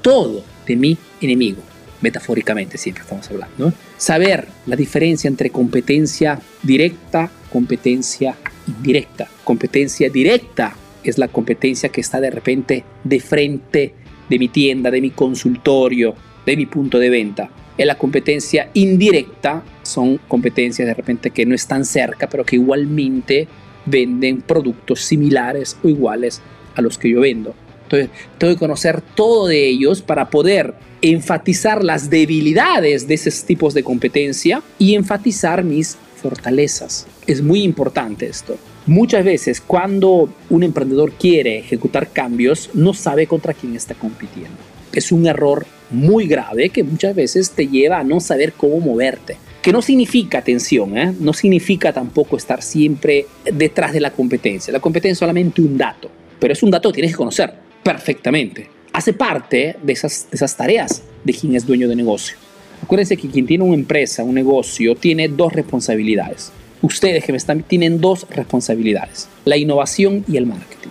todo 0.00 0.42
de 0.66 0.76
mi 0.76 0.96
enemigo 1.20 1.62
metafóricamente 2.00 2.78
siempre 2.78 3.02
estamos 3.02 3.28
hablando. 3.30 3.72
Saber 3.96 4.46
la 4.66 4.76
diferencia 4.76 5.28
entre 5.28 5.50
competencia 5.50 6.40
directa, 6.62 7.30
competencia 7.50 8.36
indirecta. 8.66 9.28
Competencia 9.44 10.08
directa 10.08 10.76
es 11.02 11.18
la 11.18 11.28
competencia 11.28 11.88
que 11.88 12.00
está 12.00 12.20
de 12.20 12.30
repente 12.30 12.84
de 13.04 13.20
frente 13.20 13.94
de 14.28 14.38
mi 14.38 14.48
tienda, 14.48 14.90
de 14.90 15.00
mi 15.00 15.10
consultorio, 15.10 16.14
de 16.44 16.56
mi 16.56 16.66
punto 16.66 16.98
de 16.98 17.10
venta. 17.10 17.50
En 17.76 17.86
la 17.86 17.96
competencia 17.96 18.70
indirecta 18.74 19.62
son 19.82 20.18
competencias 20.28 20.86
de 20.86 20.94
repente 20.94 21.30
que 21.30 21.46
no 21.46 21.54
están 21.54 21.84
cerca, 21.84 22.28
pero 22.28 22.44
que 22.44 22.56
igualmente 22.56 23.48
venden 23.86 24.42
productos 24.42 25.02
similares 25.02 25.76
o 25.82 25.88
iguales 25.88 26.42
a 26.74 26.82
los 26.82 26.98
que 26.98 27.10
yo 27.10 27.20
vendo. 27.20 27.54
Entonces, 27.88 28.10
tengo 28.36 28.52
que 28.52 28.58
conocer 28.58 29.00
todo 29.00 29.46
de 29.46 29.66
ellos 29.66 30.02
para 30.02 30.28
poder 30.28 30.74
enfatizar 31.00 31.82
las 31.82 32.10
debilidades 32.10 33.08
de 33.08 33.14
esos 33.14 33.44
tipos 33.44 33.72
de 33.72 33.82
competencia 33.82 34.62
y 34.78 34.94
enfatizar 34.94 35.64
mis 35.64 35.96
fortalezas. 36.20 37.06
Es 37.26 37.40
muy 37.40 37.62
importante 37.62 38.26
esto. 38.26 38.58
Muchas 38.86 39.24
veces 39.24 39.60
cuando 39.60 40.28
un 40.50 40.62
emprendedor 40.62 41.12
quiere 41.12 41.58
ejecutar 41.58 42.10
cambios, 42.10 42.70
no 42.74 42.92
sabe 42.92 43.26
contra 43.26 43.54
quién 43.54 43.74
está 43.74 43.94
compitiendo. 43.94 44.56
Es 44.92 45.12
un 45.12 45.26
error 45.26 45.66
muy 45.90 46.26
grave 46.26 46.68
que 46.68 46.82
muchas 46.82 47.14
veces 47.14 47.50
te 47.50 47.68
lleva 47.68 48.00
a 48.00 48.04
no 48.04 48.20
saber 48.20 48.52
cómo 48.52 48.80
moverte. 48.80 49.36
Que 49.62 49.72
no 49.72 49.82
significa 49.82 50.38
atención, 50.38 50.96
¿eh? 50.96 51.14
no 51.20 51.32
significa 51.32 51.92
tampoco 51.92 52.36
estar 52.36 52.62
siempre 52.62 53.26
detrás 53.50 53.92
de 53.92 54.00
la 54.00 54.10
competencia. 54.10 54.72
La 54.72 54.80
competencia 54.80 55.12
es 55.12 55.18
solamente 55.18 55.60
un 55.60 55.76
dato, 55.76 56.10
pero 56.38 56.52
es 56.52 56.62
un 56.62 56.70
dato 56.70 56.90
que 56.90 56.94
tienes 56.94 57.12
que 57.12 57.18
conocer 57.18 57.67
perfectamente. 57.82 58.68
Hace 58.92 59.12
parte 59.12 59.76
de 59.82 59.92
esas, 59.92 60.28
esas 60.32 60.56
tareas 60.56 61.02
de 61.24 61.32
quien 61.32 61.54
es 61.54 61.66
dueño 61.66 61.88
de 61.88 61.96
negocio. 61.96 62.36
Acuérdense 62.82 63.16
que 63.16 63.28
quien 63.28 63.46
tiene 63.46 63.64
una 63.64 63.74
empresa, 63.74 64.22
un 64.22 64.34
negocio, 64.34 64.94
tiene 64.94 65.28
dos 65.28 65.52
responsabilidades. 65.52 66.52
Ustedes 66.80 67.24
que 67.24 67.32
me 67.32 67.38
están 67.38 67.62
tienen 67.62 68.00
dos 68.00 68.26
responsabilidades, 68.30 69.28
la 69.44 69.56
innovación 69.56 70.24
y 70.28 70.36
el 70.36 70.46
marketing. 70.46 70.90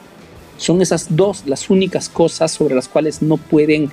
Son 0.57 0.81
esas 0.81 1.15
dos 1.15 1.43
las 1.45 1.69
únicas 1.69 2.09
cosas 2.09 2.51
sobre 2.51 2.75
las 2.75 2.87
cuales 2.87 3.21
no 3.21 3.37
pueden, 3.37 3.89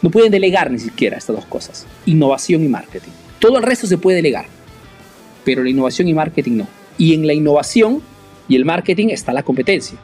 no 0.00 0.10
pueden 0.10 0.32
delegar 0.32 0.70
ni 0.70 0.78
siquiera 0.78 1.18
estas 1.18 1.36
dos 1.36 1.44
cosas. 1.44 1.86
Innovación 2.06 2.64
y 2.64 2.68
marketing. 2.68 3.10
Todo 3.40 3.58
el 3.58 3.62
resto 3.62 3.86
se 3.86 3.98
puede 3.98 4.16
delegar, 4.16 4.46
pero 5.44 5.62
la 5.62 5.70
innovación 5.70 6.08
y 6.08 6.14
marketing 6.14 6.58
no. 6.58 6.68
Y 6.96 7.12
en 7.14 7.26
la 7.26 7.34
innovación 7.34 8.00
y 8.48 8.56
el 8.56 8.64
marketing 8.64 9.08
está 9.08 9.32
la 9.32 9.42
competencia. 9.42 9.98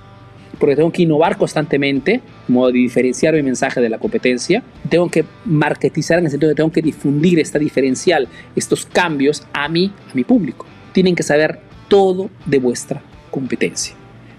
Porque 0.61 0.77
tengo 0.77 0.93
que 0.93 1.03
innovar 1.03 1.37
constantemente, 1.39 2.21
modo 2.47 2.71
diferenciar 2.71 3.35
mi 3.35 3.43
mensaje 3.43 3.81
de 3.81 3.89
la 3.89 3.99
competencia. 3.99 4.63
Tengo 4.89 5.09
que 5.11 5.25
marketizar 5.47 6.19
en 6.19 6.27
el 6.27 6.31
sentido 6.31 6.51
de 6.51 6.55
tengo 6.55 6.71
que 6.71 6.83
difundir 6.83 7.41
esta 7.41 7.59
diferencial, 7.59 8.29
estos 8.55 8.87
cambios 8.87 9.43
a 9.53 9.69
mí, 9.69 9.91
a 10.09 10.15
mi 10.15 10.23
público. 10.23 10.67
Tienen 10.93 11.17
que 11.17 11.23
saber 11.23 11.59
todo 11.89 12.31
de 12.45 12.59
vuestra 12.59 13.03
competencia. 13.31 13.95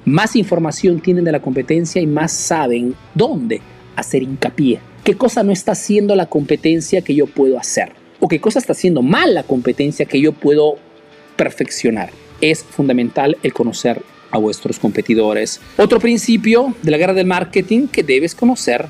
Más 0.06 0.36
información 0.36 1.00
tienen 1.00 1.26
de 1.26 1.32
la 1.32 1.42
competencia 1.42 2.02
y 2.02 2.08
más 2.08 2.32
saben 2.32 2.96
dónde 3.14 3.62
hacer 3.96 4.24
hincapié. 4.24 4.80
¿Qué 5.04 5.16
cosa 5.16 5.44
no 5.44 5.52
está 5.52 5.72
haciendo 5.72 6.16
la 6.16 6.28
competencia 6.28 7.02
que 7.02 7.16
yo 7.16 7.26
puedo 7.28 7.58
hacer? 7.58 7.94
¿O 8.20 8.28
qué 8.28 8.40
cosa 8.40 8.60
está 8.60 8.74
haciendo 8.74 9.02
mal 9.02 9.34
la 9.34 9.44
competencia 9.44 10.06
que 10.06 10.22
yo 10.22 10.32
puedo 10.32 10.76
perfeccionar? 11.36 12.12
Es 12.40 12.64
fundamental 12.64 13.38
el 13.42 13.54
conocer 13.54 14.02
a 14.32 14.38
vuestros 14.38 14.80
competidores. 14.80 15.60
Otro 15.78 16.00
principio 16.00 16.76
de 16.82 16.92
la 16.92 16.98
guerra 16.98 17.14
del 17.14 17.28
marketing 17.28 17.88
que 17.88 18.04
debes 18.04 18.34
conocer 18.34 18.88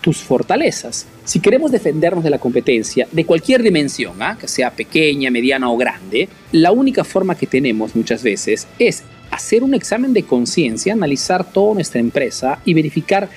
tus 0.00 0.18
fortalezas. 0.18 1.06
Si 1.24 1.40
queremos 1.40 1.70
defendernos 1.70 2.24
de 2.24 2.30
la 2.30 2.38
competencia 2.38 3.06
de 3.10 3.24
cualquier 3.24 3.62
dimensión, 3.62 4.22
¿ah? 4.22 4.36
que 4.40 4.48
sea 4.48 4.70
pequeña, 4.70 5.30
mediana 5.30 5.70
o 5.70 5.76
grande, 5.76 6.28
la 6.52 6.72
única 6.72 7.04
forma 7.04 7.34
que 7.34 7.46
tenemos 7.46 7.94
muchas 7.94 8.22
veces 8.22 8.66
es 8.78 9.02
hacer 9.30 9.62
un 9.62 9.74
examen 9.74 10.12
de 10.14 10.22
conciencia, 10.22 10.92
analizar 10.92 11.44
toda 11.52 11.74
nuestra 11.74 12.00
empresa 12.00 12.60
y 12.64 12.74
verificar 12.74 13.28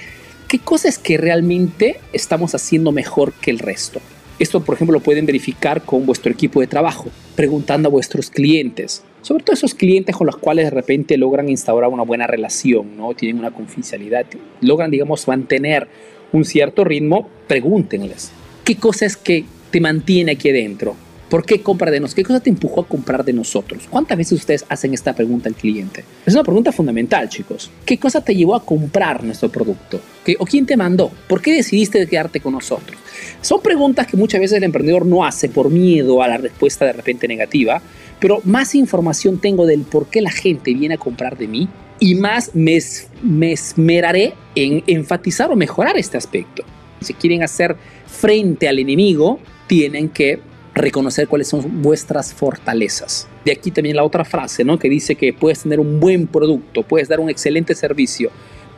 qué 0.47 0.59
cosas 0.59 0.97
que 0.97 1.17
realmente 1.17 1.99
estamos 2.13 2.55
haciendo 2.55 2.91
mejor 2.91 3.33
que 3.33 3.51
el 3.51 3.59
resto. 3.59 3.99
Esto, 4.39 4.63
por 4.63 4.75
ejemplo, 4.75 4.93
lo 4.93 5.03
pueden 5.03 5.25
verificar 5.25 5.83
con 5.83 6.05
vuestro 6.05 6.31
equipo 6.31 6.61
de 6.61 6.67
trabajo, 6.67 7.09
preguntando 7.35 7.89
a 7.89 7.91
vuestros 7.91 8.29
clientes, 8.29 9.03
sobre 9.21 9.43
todo 9.43 9.53
esos 9.53 9.73
clientes 9.73 10.15
con 10.15 10.27
los 10.27 10.37
cuales 10.37 10.65
de 10.65 10.71
repente 10.71 11.17
logran 11.17 11.49
instaurar 11.49 11.89
una 11.89 12.03
buena 12.03 12.27
relación, 12.27 12.97
¿no? 12.97 13.13
Tienen 13.13 13.39
una 13.39 13.51
confidencialidad, 13.51 14.25
logran, 14.61 14.91
digamos, 14.91 15.27
mantener 15.27 15.87
un 16.31 16.45
cierto 16.45 16.83
ritmo, 16.83 17.27
pregúntenles, 17.47 18.31
¿qué 18.63 18.75
cosa 18.75 19.05
es 19.05 19.17
que 19.17 19.45
te 19.69 19.81
mantiene 19.81 20.33
aquí 20.33 20.49
adentro? 20.49 20.95
¿Por 21.31 21.45
qué 21.45 21.61
compra 21.61 21.89
de 21.89 22.01
nosotros? 22.01 22.15
¿Qué 22.15 22.23
cosa 22.25 22.39
te 22.41 22.49
empujó 22.49 22.81
a 22.81 22.87
comprar 22.87 23.23
de 23.23 23.31
nosotros? 23.31 23.87
¿Cuántas 23.89 24.17
veces 24.17 24.33
ustedes 24.33 24.65
hacen 24.67 24.93
esta 24.93 25.15
pregunta 25.15 25.47
al 25.47 25.55
cliente? 25.55 26.03
Es 26.25 26.33
una 26.33 26.43
pregunta 26.43 26.73
fundamental, 26.73 27.29
chicos. 27.29 27.71
¿Qué 27.85 27.97
cosa 27.97 28.21
te 28.21 28.35
llevó 28.35 28.53
a 28.53 28.65
comprar 28.65 29.23
nuestro 29.23 29.47
producto? 29.47 30.01
¿Qué, 30.25 30.35
¿O 30.39 30.45
quién 30.45 30.65
te 30.65 30.75
mandó? 30.75 31.09
¿Por 31.29 31.41
qué 31.41 31.53
decidiste 31.53 32.05
quedarte 32.05 32.41
con 32.41 32.51
nosotros? 32.51 32.99
Son 33.39 33.61
preguntas 33.61 34.07
que 34.07 34.17
muchas 34.17 34.41
veces 34.41 34.57
el 34.57 34.63
emprendedor 34.63 35.05
no 35.05 35.23
hace 35.23 35.47
por 35.47 35.69
miedo 35.69 36.21
a 36.21 36.27
la 36.27 36.35
respuesta 36.35 36.83
de 36.83 36.91
repente 36.91 37.29
negativa, 37.29 37.81
pero 38.21 38.39
más 38.45 38.75
información 38.75 39.39
tengo 39.39 39.65
del 39.65 39.81
por 39.81 40.07
qué 40.07 40.21
la 40.21 40.31
gente 40.31 40.73
viene 40.73 40.93
a 40.93 40.97
comprar 40.97 41.37
de 41.37 41.47
mí 41.47 41.67
y 41.99 42.15
más 42.15 42.51
me, 42.53 42.79
me 43.21 43.51
esmeraré 43.51 44.33
en 44.55 44.83
enfatizar 44.87 45.51
o 45.51 45.55
mejorar 45.55 45.97
este 45.97 46.17
aspecto. 46.17 46.63
Si 47.01 47.13
quieren 47.15 47.43
hacer 47.43 47.75
frente 48.05 48.69
al 48.69 48.79
enemigo, 48.79 49.39
tienen 49.67 50.07
que 50.07 50.39
reconocer 50.73 51.27
cuáles 51.27 51.47
son 51.47 51.81
vuestras 51.81 52.33
fortalezas. 52.33 53.27
De 53.43 53.51
aquí 53.51 53.71
también 53.71 53.95
la 53.95 54.03
otra 54.03 54.23
frase, 54.23 54.63
¿no? 54.63 54.77
Que 54.77 54.87
dice 54.87 55.15
que 55.15 55.33
puedes 55.33 55.63
tener 55.63 55.79
un 55.79 55.99
buen 55.99 56.27
producto, 56.27 56.83
puedes 56.83 57.09
dar 57.09 57.19
un 57.19 57.29
excelente 57.29 57.73
servicio, 57.73 58.29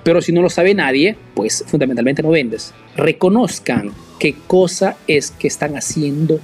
pero 0.03 0.21
si 0.21 0.31
no 0.31 0.41
lo 0.41 0.49
sabe 0.49 0.73
nadie, 0.73 1.17
pues 1.33 1.63
fundamentalmente 1.67 2.23
no 2.23 2.29
vendes. 2.29 2.73
Reconozcan 2.95 3.91
qué 4.19 4.35
cosa 4.47 4.95
es 5.07 5.31
que 5.31 5.47
están 5.47 5.75
haciendo 5.75 6.39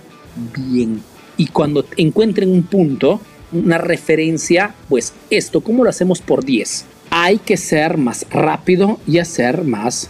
bien. 0.55 1.01
Y 1.39 1.47
cuando 1.47 1.85
encuentren 1.95 2.51
un 2.51 2.63
punto, 2.63 3.21
una 3.53 3.77
referencia, 3.77 4.75
pues 4.89 5.13
esto, 5.29 5.61
¿cómo 5.61 5.85
lo 5.85 5.89
hacemos 5.89 6.19
por 6.19 6.43
10? 6.43 6.85
Hay 7.11 7.37
que 7.37 7.55
ser 7.55 7.97
más 7.97 8.25
rápido 8.29 8.99
y 9.07 9.19
hacer 9.19 9.63
más 9.63 10.09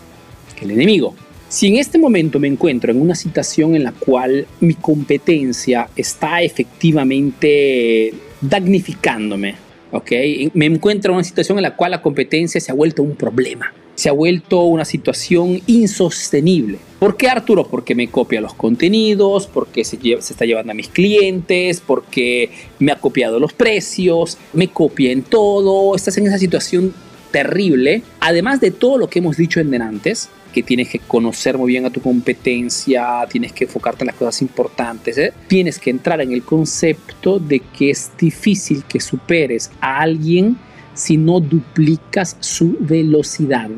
que 0.58 0.66
el 0.66 0.72
enemigo. 0.72 1.14
Si 1.48 1.68
en 1.68 1.76
este 1.76 2.00
momento 2.00 2.40
me 2.40 2.48
encuentro 2.48 2.92
en 2.92 3.00
una 3.00 3.14
situación 3.14 3.76
en 3.76 3.84
la 3.84 3.92
cual 3.92 4.48
mi 4.60 4.74
competencia 4.74 5.88
está 5.96 6.42
efectivamente 6.42 8.12
damnificándome, 8.42 9.54
¿ok? 9.92 10.12
Me 10.56 10.66
encuentro 10.66 11.12
en 11.12 11.18
una 11.18 11.24
situación 11.24 11.60
en 11.60 11.64
la 11.64 11.76
cual 11.76 11.92
la 11.92 12.02
competencia 12.02 12.60
se 12.60 12.72
ha 12.72 12.76
vuelto 12.76 13.04
un 13.04 13.16
problema, 13.16 13.72
se 14.00 14.08
ha 14.08 14.14
vuelto 14.14 14.64
una 14.64 14.86
situación 14.86 15.62
insostenible. 15.68 16.80
¿Por 17.00 17.18
qué 17.18 17.28
Arturo? 17.28 17.68
Porque 17.68 17.96
me 17.96 18.08
copia 18.08 18.40
los 18.40 18.54
contenidos, 18.54 19.46
porque 19.46 19.84
se, 19.84 19.98
se, 19.98 20.14
está 20.16 20.46
llevando 20.46 20.72
a 20.72 20.76
mis 20.76 20.88
clientes, 20.88 21.82
porque 21.86 22.50
me 22.80 22.94
ha 22.94 22.96
copiado 22.96 23.40
los 23.40 23.52
precios, 23.52 24.38
me 24.54 24.70
copia 24.70 25.12
en 25.12 25.24
todo, 25.24 25.96
estás 25.96 26.18
en 26.18 26.28
esa 26.28 26.38
situación 26.38 26.94
terrible, 27.32 28.02
además 28.22 28.62
de 28.62 28.72
todo 28.72 28.98
lo 28.98 29.10
que 29.10 29.20
hemos 29.20 29.36
dicho 29.36 29.60
en 29.60 29.82
antes, 29.82 30.30
que 30.54 30.64
tienes 30.64 30.88
que 30.88 31.00
conocer 31.00 31.58
muy 31.58 31.68
bien 31.68 31.86
a 31.86 31.90
tu 31.90 32.02
competencia, 32.02 33.28
tienes 33.30 33.52
que 33.52 33.66
enfocarte 33.66 34.04
en 34.04 34.08
las 34.08 34.16
cosas 34.16 34.42
importantes, 34.42 35.18
¿eh? 35.18 35.34
tienes 35.48 35.78
que 35.78 35.90
entrar 35.90 36.22
en 36.22 36.32
el 36.32 36.44
concepto 36.44 37.38
de 37.38 37.60
que 37.60 37.92
es 37.92 38.12
difícil 38.18 38.84
que 38.86 39.00
superes 39.00 39.70
a 39.82 40.00
alguien 40.00 40.58
si 41.00 41.16
no 41.16 41.40
duplicas 41.40 42.36
su 42.42 42.76
velocidad, 42.82 43.70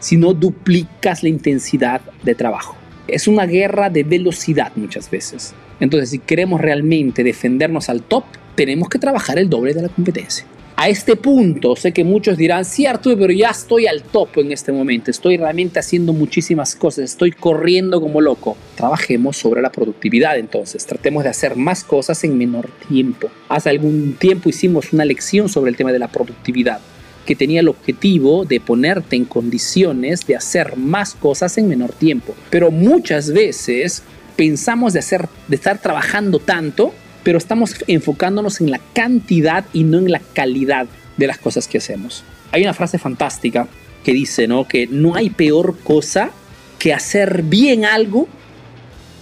si 0.00 0.16
no 0.16 0.34
duplicas 0.34 1.22
la 1.22 1.28
intensidad 1.28 2.00
de 2.24 2.34
trabajo. 2.34 2.74
Es 3.06 3.28
una 3.28 3.46
guerra 3.46 3.88
de 3.88 4.02
velocidad 4.02 4.72
muchas 4.74 5.08
veces. 5.08 5.54
Entonces, 5.78 6.10
si 6.10 6.18
queremos 6.18 6.60
realmente 6.60 7.22
defendernos 7.22 7.88
al 7.88 8.02
top, 8.02 8.24
tenemos 8.56 8.88
que 8.88 8.98
trabajar 8.98 9.38
el 9.38 9.48
doble 9.48 9.74
de 9.74 9.82
la 9.82 9.88
competencia 9.90 10.44
a 10.80 10.88
este 10.88 11.14
punto, 11.14 11.76
sé 11.76 11.92
que 11.92 12.04
muchos 12.04 12.38
dirán, 12.38 12.64
sí 12.64 12.86
Arturo, 12.86 13.14
pero 13.18 13.34
ya 13.34 13.50
estoy 13.50 13.86
al 13.86 14.02
top 14.02 14.38
en 14.38 14.50
este 14.50 14.72
momento, 14.72 15.10
estoy 15.10 15.36
realmente 15.36 15.78
haciendo 15.78 16.14
muchísimas 16.14 16.74
cosas, 16.74 17.04
estoy 17.04 17.32
corriendo 17.32 18.00
como 18.00 18.22
loco. 18.22 18.56
Trabajemos 18.76 19.36
sobre 19.36 19.60
la 19.60 19.70
productividad 19.70 20.38
entonces, 20.38 20.86
tratemos 20.86 21.24
de 21.24 21.28
hacer 21.28 21.54
más 21.54 21.84
cosas 21.84 22.24
en 22.24 22.38
menor 22.38 22.70
tiempo. 22.88 23.28
Hace 23.50 23.68
algún 23.68 24.14
tiempo 24.18 24.48
hicimos 24.48 24.94
una 24.94 25.04
lección 25.04 25.50
sobre 25.50 25.70
el 25.70 25.76
tema 25.76 25.92
de 25.92 25.98
la 25.98 26.08
productividad 26.08 26.80
que 27.26 27.36
tenía 27.36 27.60
el 27.60 27.68
objetivo 27.68 28.46
de 28.46 28.58
ponerte 28.58 29.16
en 29.16 29.26
condiciones 29.26 30.26
de 30.26 30.36
hacer 30.36 30.78
más 30.78 31.12
cosas 31.14 31.58
en 31.58 31.68
menor 31.68 31.92
tiempo. 31.92 32.34
Pero 32.48 32.70
muchas 32.70 33.30
veces 33.34 34.02
pensamos 34.34 34.94
de, 34.94 35.00
hacer, 35.00 35.28
de 35.46 35.56
estar 35.56 35.76
trabajando 35.76 36.38
tanto 36.38 36.94
pero 37.22 37.38
estamos 37.38 37.76
enfocándonos 37.86 38.60
en 38.60 38.70
la 38.70 38.80
cantidad 38.92 39.64
y 39.72 39.84
no 39.84 39.98
en 39.98 40.10
la 40.10 40.20
calidad 40.20 40.86
de 41.16 41.26
las 41.26 41.38
cosas 41.38 41.68
que 41.68 41.78
hacemos. 41.78 42.24
Hay 42.52 42.62
una 42.62 42.74
frase 42.74 42.98
fantástica 42.98 43.68
que 44.04 44.12
dice, 44.12 44.48
¿no? 44.48 44.66
Que 44.66 44.86
no 44.86 45.14
hay 45.14 45.30
peor 45.30 45.78
cosa 45.78 46.30
que 46.78 46.94
hacer 46.94 47.42
bien 47.42 47.84
algo 47.84 48.26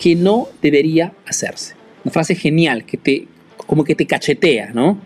que 0.01 0.15
no 0.15 0.49
debería 0.63 1.13
hacerse. 1.27 1.75
Una 2.05 2.13
frase 2.13 2.35
genial 2.35 2.85
que 2.85 2.97
te, 2.97 3.27
como 3.57 3.85
que 3.85 3.95
te 3.95 4.07
cachetea, 4.07 4.71
¿no? 4.73 4.99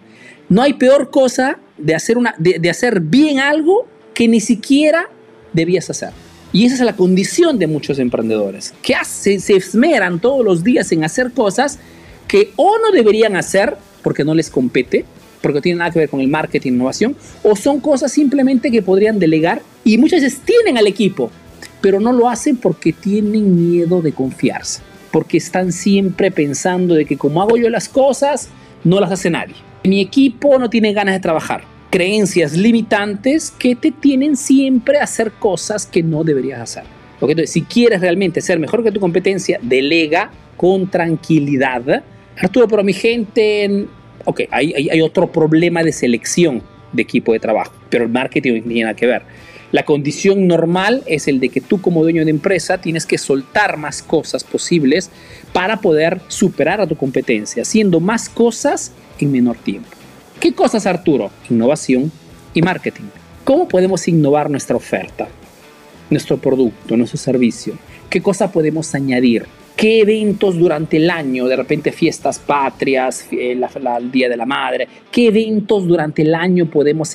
No 0.49 0.62
hay 0.62 0.75
peor 0.75 1.11
cosa 1.11 1.58
de 1.78 1.94
hacer, 1.94 2.18
una, 2.18 2.34
de, 2.38 2.68
hacer 2.68 3.00
bien 3.00 3.40
algo 3.40 3.88
que 4.14 4.28
ni 4.28 4.40
siquiera 4.40 5.08
debías 5.52 5.88
hacer. 5.88 6.11
Y 6.52 6.66
esa 6.66 6.75
es 6.75 6.80
la 6.82 6.94
condición 6.94 7.58
de 7.58 7.66
muchos 7.66 7.99
emprendedores, 7.99 8.75
que 8.82 8.94
hace, 8.94 9.40
se 9.40 9.56
esmeran 9.56 10.20
todos 10.20 10.44
los 10.44 10.62
días 10.62 10.92
en 10.92 11.04
hacer 11.04 11.32
cosas 11.32 11.78
que 12.32 12.50
o 12.56 12.78
no 12.78 12.92
deberían 12.92 13.36
hacer 13.36 13.76
porque 14.02 14.24
no 14.24 14.34
les 14.34 14.48
compete, 14.48 15.04
porque 15.42 15.56
no 15.56 15.60
tienen 15.60 15.80
nada 15.80 15.90
que 15.90 15.98
ver 15.98 16.08
con 16.08 16.22
el 16.22 16.28
marketing 16.28 16.72
innovación, 16.72 17.14
o 17.42 17.54
son 17.54 17.78
cosas 17.78 18.10
simplemente 18.10 18.70
que 18.70 18.80
podrían 18.80 19.18
delegar 19.18 19.60
y 19.84 19.98
muchas 19.98 20.22
veces 20.22 20.40
tienen 20.40 20.78
al 20.78 20.86
equipo, 20.86 21.30
pero 21.82 22.00
no 22.00 22.10
lo 22.10 22.30
hacen 22.30 22.56
porque 22.56 22.94
tienen 22.94 23.70
miedo 23.70 24.00
de 24.00 24.12
confiarse, 24.12 24.80
porque 25.10 25.36
están 25.36 25.72
siempre 25.72 26.30
pensando 26.30 26.94
de 26.94 27.04
que 27.04 27.18
como 27.18 27.42
hago 27.42 27.58
yo 27.58 27.68
las 27.68 27.90
cosas, 27.90 28.48
no 28.82 28.98
las 28.98 29.12
hace 29.12 29.28
nadie. 29.28 29.56
Mi 29.84 30.00
equipo 30.00 30.58
no 30.58 30.70
tiene 30.70 30.94
ganas 30.94 31.14
de 31.16 31.20
trabajar. 31.20 31.64
Creencias 31.90 32.56
limitantes 32.56 33.50
que 33.50 33.76
te 33.76 33.90
tienen 33.90 34.38
siempre 34.38 35.00
a 35.00 35.04
hacer 35.04 35.32
cosas 35.32 35.84
que 35.84 36.02
no 36.02 36.24
deberías 36.24 36.62
hacer. 36.62 36.84
Entonces, 37.20 37.50
si 37.50 37.60
quieres 37.60 38.00
realmente 38.00 38.40
ser 38.40 38.58
mejor 38.58 38.82
que 38.82 38.90
tu 38.90 39.00
competencia, 39.00 39.58
delega 39.60 40.30
con 40.56 40.88
tranquilidad 40.88 42.02
Arturo, 42.38 42.68
pero 42.68 42.82
mi 42.82 42.92
gente, 42.92 43.86
ok, 44.24 44.42
hay, 44.50 44.72
hay, 44.90 45.00
otro 45.00 45.30
problema 45.30 45.82
de 45.82 45.92
selección 45.92 46.62
de 46.92 47.02
equipo 47.02 47.32
de 47.32 47.40
trabajo, 47.40 47.72
pero 47.90 48.04
el 48.04 48.10
marketing 48.10 48.54
no 48.54 48.62
tiene 48.62 48.82
nada 48.82 48.94
que 48.94 49.06
ver. 49.06 49.22
La 49.72 49.84
condición 49.84 50.46
normal 50.46 51.02
es 51.06 51.28
el 51.28 51.40
de 51.40 51.48
que 51.48 51.62
tú 51.62 51.80
como 51.80 52.02
dueño 52.02 52.24
de 52.24 52.30
empresa 52.30 52.78
tienes 52.78 53.06
que 53.06 53.16
soltar 53.16 53.78
más 53.78 54.02
cosas 54.02 54.44
posibles 54.44 55.10
para 55.54 55.80
poder 55.80 56.20
superar 56.28 56.82
a 56.82 56.86
tu 56.86 56.94
competencia, 56.94 57.62
haciendo 57.62 57.98
más 57.98 58.28
cosas 58.28 58.92
en 59.18 59.32
menor 59.32 59.56
tiempo. 59.56 59.88
¿Qué 60.40 60.52
cosas, 60.52 60.86
Arturo? 60.86 61.30
Innovación 61.48 62.12
y 62.52 62.60
marketing. 62.60 63.04
¿Cómo 63.44 63.66
podemos 63.66 64.06
innovar 64.08 64.50
nuestra 64.50 64.76
oferta, 64.76 65.28
nuestro 66.10 66.36
producto, 66.36 66.96
nuestro 66.96 67.18
servicio? 67.18 67.74
¿Qué 68.10 68.20
cosa 68.20 68.52
podemos 68.52 68.94
añadir? 68.94 69.46
¿Qué 69.76 70.00
eventos 70.02 70.59
durante 70.59 70.99
el 70.99 71.11
año, 71.11 71.47
de 71.47 71.57
repente 71.57 71.91
fiestas 71.93 72.38
patrias, 72.38 73.26
el 73.33 73.64
Día 74.12 74.29
de 74.29 74.37
la 74.37 74.47
Madre, 74.47 74.87
qué 75.11 75.26
eventos 75.26 75.87
durante 75.88 76.23
el 76.23 76.35
año 76.35 76.67
podemos 76.71 77.12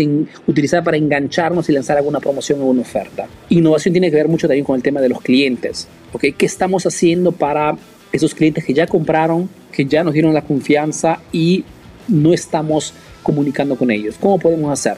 utilizar 0.48 0.84
para 0.84 0.98
engancharnos 0.98 1.70
y 1.70 1.74
lanzar 1.74 1.98
alguna 1.98 2.20
promoción 2.20 2.62
o 2.62 2.66
una 2.66 2.82
oferta? 2.82 3.28
Innovación 3.50 3.94
tiene 3.94 4.10
que 4.10 4.18
ver 4.18 4.28
mucho 4.28 4.48
también 4.48 4.66
con 4.66 4.76
el 4.76 4.84
tema 4.84 5.00
de 5.00 5.10
los 5.10 5.22
clientes. 5.22 5.88
¿okay? 6.12 6.34
¿Qué 6.34 6.46
estamos 6.46 6.86
haciendo 6.86 7.32
para 7.32 7.78
esos 8.12 8.34
clientes 8.34 8.66
que 8.66 8.74
ya 8.74 8.88
compraron, 8.88 9.50
que 9.72 9.86
ya 9.86 10.04
nos 10.04 10.14
dieron 10.14 10.34
la 10.34 10.42
confianza 10.42 11.22
y 11.32 11.64
no 12.08 12.34
estamos 12.34 12.94
comunicando 13.24 13.78
con 13.78 13.92
ellos? 13.92 14.16
¿Cómo 14.20 14.40
podemos 14.40 14.72
hacer? 14.72 14.98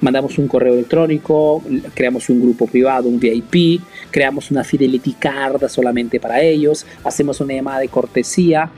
Mandamos 0.00 0.38
un 0.38 0.48
correo 0.48 0.74
electrónico, 0.74 1.62
creamos 1.94 2.28
un 2.30 2.40
grupo 2.40 2.66
privado, 2.66 3.08
un 3.08 3.20
VIP, 3.20 3.82
creamos 4.10 4.50
una 4.50 4.64
fidelity 4.64 5.12
card 5.14 5.68
solamente 5.68 6.18
para 6.18 6.40
ellos, 6.40 6.86
hacemos 7.04 7.40
una 7.40 7.54
llamada 7.54 7.80
de 7.80 7.88
cortesía. 7.88 8.70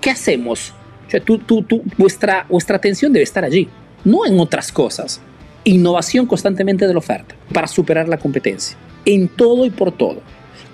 ¿Qué 0.00 0.10
hacemos? 0.10 0.72
O 1.06 1.10
sea, 1.10 1.20
tú, 1.20 1.38
tú, 1.38 1.62
tú, 1.62 1.82
vuestra, 1.98 2.46
vuestra 2.48 2.76
atención 2.76 3.12
debe 3.12 3.24
estar 3.24 3.44
allí, 3.44 3.68
no 4.04 4.26
en 4.26 4.38
otras 4.40 4.72
cosas. 4.72 5.20
Innovación 5.64 6.26
constantemente 6.26 6.86
de 6.86 6.92
la 6.92 6.98
oferta 6.98 7.36
para 7.52 7.68
superar 7.68 8.08
la 8.08 8.18
competencia, 8.18 8.76
en 9.04 9.28
todo 9.28 9.64
y 9.64 9.70
por 9.70 9.92
todo. 9.92 10.20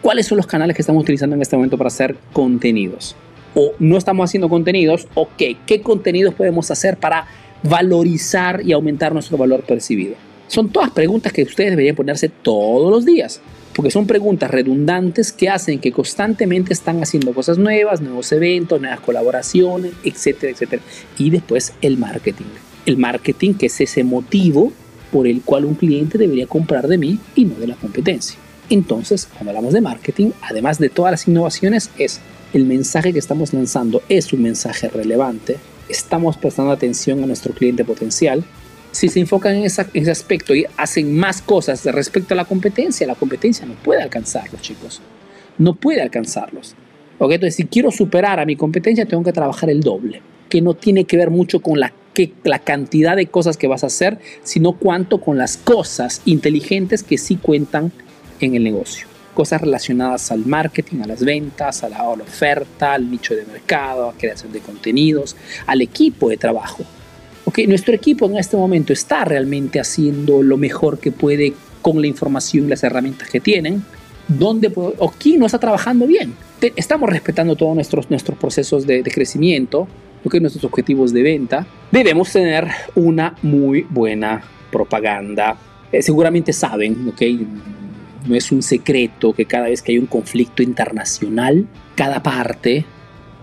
¿Cuáles 0.01 0.27
son 0.27 0.37
los 0.37 0.47
canales 0.47 0.77
que 0.77 0.83
estamos 0.83 1.03
utilizando 1.03 1.35
en 1.35 1.43
este 1.43 1.57
momento 1.57 1.77
para 1.77 1.89
hacer 1.89 2.17
contenidos? 2.33 3.17
O 3.55 3.73
no 3.81 3.97
estamos 3.97 4.31
haciendo 4.31 4.49
contenidos, 4.49 5.09
ok, 5.15 5.43
¿qué 5.67 5.83
contenidos 5.83 6.35
podemos 6.35 6.71
hacer 6.71 6.97
para 6.99 7.27
valorizar 7.63 8.63
y 8.65 8.73
aumentar 8.73 9.13
nuestro 9.13 9.37
valor 9.37 9.63
percibido? 9.63 10.15
Son 10.47 10.71
todas 10.71 10.91
preguntas 10.91 11.33
que 11.33 11.43
ustedes 11.43 11.71
deberían 11.71 11.97
ponerse 11.97 12.29
todos 12.29 12.91
los 12.91 13.05
días, 13.05 13.41
porque 13.75 13.91
son 13.91 14.07
preguntas 14.07 14.51
redundantes 14.51 15.31
que 15.33 15.49
hacen 15.49 15.79
que 15.79 15.93
constantemente 15.93 16.73
están 16.73 17.03
haciendo 17.03 17.35
cosas 17.35 17.59
nuevas, 17.59 18.01
nuevos 18.01 18.33
eventos, 18.33 18.81
nuevas 18.81 19.01
colaboraciones, 19.01 19.93
etcétera, 20.05 20.53
etcétera. 20.53 20.83
Y 21.19 21.31
después 21.31 21.75
el 21.83 21.99
marketing. 21.99 22.47
El 22.87 22.97
marketing 22.97 23.55
que 23.55 23.67
es 23.67 23.81
ese 23.81 24.05
motivo 24.05 24.73
por 25.13 25.27
el 25.27 25.43
cual 25.43 25.65
un 25.65 25.75
cliente 25.75 26.19
debería 26.19 26.47
comprar 26.47 26.89
de 26.89 26.99
mí 26.99 27.19
y 27.35 27.45
no 27.45 27.55
de 27.57 27.67
la 27.67 27.77
competencia. 27.77 28.39
Entonces, 28.71 29.27
cuando 29.27 29.51
hablamos 29.51 29.73
de 29.73 29.81
marketing, 29.81 30.31
además 30.43 30.79
de 30.79 30.89
todas 30.89 31.13
las 31.13 31.29
innovaciones, 31.29 31.91
es 31.99 32.21
el 32.53 32.65
mensaje 32.65 33.13
que 33.13 33.19
estamos 33.19 33.53
lanzando 33.53 34.03
es 34.09 34.33
un 34.33 34.43
mensaje 34.43 34.89
relevante, 34.89 35.57
estamos 35.89 36.37
prestando 36.37 36.73
atención 36.73 37.23
a 37.23 37.27
nuestro 37.27 37.53
cliente 37.53 37.85
potencial. 37.85 38.45
Si 38.91 39.09
se 39.09 39.21
enfocan 39.21 39.57
en, 39.57 39.65
ese 39.65 40.11
aspecto 40.11 40.55
y 40.55 40.67
hacen 40.77 41.17
más 41.17 41.43
cosas 41.43 41.85
respecto 41.85 42.35
a 42.35 42.37
la 42.37 42.45
competencia, 42.45 43.07
la 43.07 43.15
competencia 43.15 43.67
no 43.67 43.75
puede 43.75 44.03
alcanzarlos, 44.03 44.63
chicos. 44.63 45.01
No 45.59 45.75
puede 45.75 46.01
alcanzarlos. 46.01 46.75
¿Okay? 47.19 47.35
Entonces, 47.35 47.57
si 47.57 47.65
quiero 47.65 47.91
superar 47.91 48.41
a 48.41 48.47
mi 48.47 48.57
competencia, 48.57 49.07
tengo 49.07 49.23
que 49.25 49.33
trabajar 49.33 49.71
el 49.71 49.81
doble, 49.81 50.23
que 50.49 50.63
no 50.63 50.75
tiene 50.75 51.05
que 51.05 51.17
ver 51.17 51.31
mucho 51.31 51.61
con 51.61 51.81
la, 51.81 51.93
que, 52.15 52.33
la 52.45 52.61
cantidad 52.61 53.17
de 53.17 53.27
cosas 53.27 53.57
que 53.57 53.67
vas 53.67 53.85
a 53.85 53.89
hacer, 53.89 54.19
sino 54.43 54.73
cuánto 54.73 55.21
con 55.21 55.37
las 55.37 55.57
cosas 55.57 56.23
inteligentes 56.25 57.03
que 57.03 57.19
sí 57.19 57.37
cuentan 57.37 57.93
en 58.41 58.55
el 58.55 58.65
negocio 58.65 59.07
cosas 59.39 59.61
relacionadas 59.61 60.33
al 60.33 60.45
marketing, 60.47 61.03
a 61.05 61.07
las 61.07 61.25
ventas, 61.25 61.85
a 61.85 61.89
la, 61.89 62.03
oferta, 62.09 62.95
al 62.95 63.09
nicho 63.09 63.37
de 63.37 63.47
mercado, 63.47 64.09
a 64.09 64.13
creación 64.15 64.51
de 64.51 64.59
contenidos, 64.59 65.37
al 65.65 65.81
equipo 65.81 66.29
de 66.29 66.37
trabajo. 66.37 66.83
Okay, 67.45 67.69
nuestro 67.69 67.95
equipo 67.95 68.27
en 68.27 68.37
este 68.37 68.57
momento 68.57 68.93
está 68.93 69.25
realmente 69.25 69.79
haciendo 69.79 70.43
lo 70.43 70.57
mejor 70.57 70.99
que 70.99 71.13
puede 71.13 71.53
con 71.83 72.01
la 72.01 72.09
información 72.09 72.65
y 72.65 72.71
las 72.71 72.83
herramientas 72.83 73.31
que 73.31 73.39
tienen. 73.39 73.85
¿Dónde 74.27 74.73
o 74.75 75.15
quién 75.17 75.39
no 75.39 75.47
está 75.47 75.61
trabajando 75.61 76.09
bien? 76.09 76.35
estamos 76.75 77.09
respetando 77.09 77.55
todos 77.55 77.77
nuestros, 77.77 78.11
nuestros 78.11 78.37
procesos 78.37 78.89
de, 78.89 79.05
de 79.05 79.11
crecimiento, 79.13 79.87
okay, 80.25 80.41
nuestros 80.41 80.65
objetivos 80.65 81.13
de 81.13 81.23
venta. 81.23 81.65
Debemos 81.93 82.33
tener 82.33 82.67
una 82.97 83.37
muy 83.43 83.87
buena 83.89 84.43
propaganda. 84.73 85.57
Eh, 85.93 86.03
seguramente 86.03 86.53
saben, 86.53 87.09
¿ok? 87.09 87.23
No 88.29 88.37
es 88.37 88.53
un 88.53 88.63
secreto 88.63 89.33
que 89.33 89.47
cada 89.47 89.69
vez 89.69 89.83
que 89.83 89.93
hay 89.93 89.99
un 89.99 90.07
conflicto 90.07 90.63
internacional, 90.63 91.67
cada 91.95 92.23
parte 92.23 92.85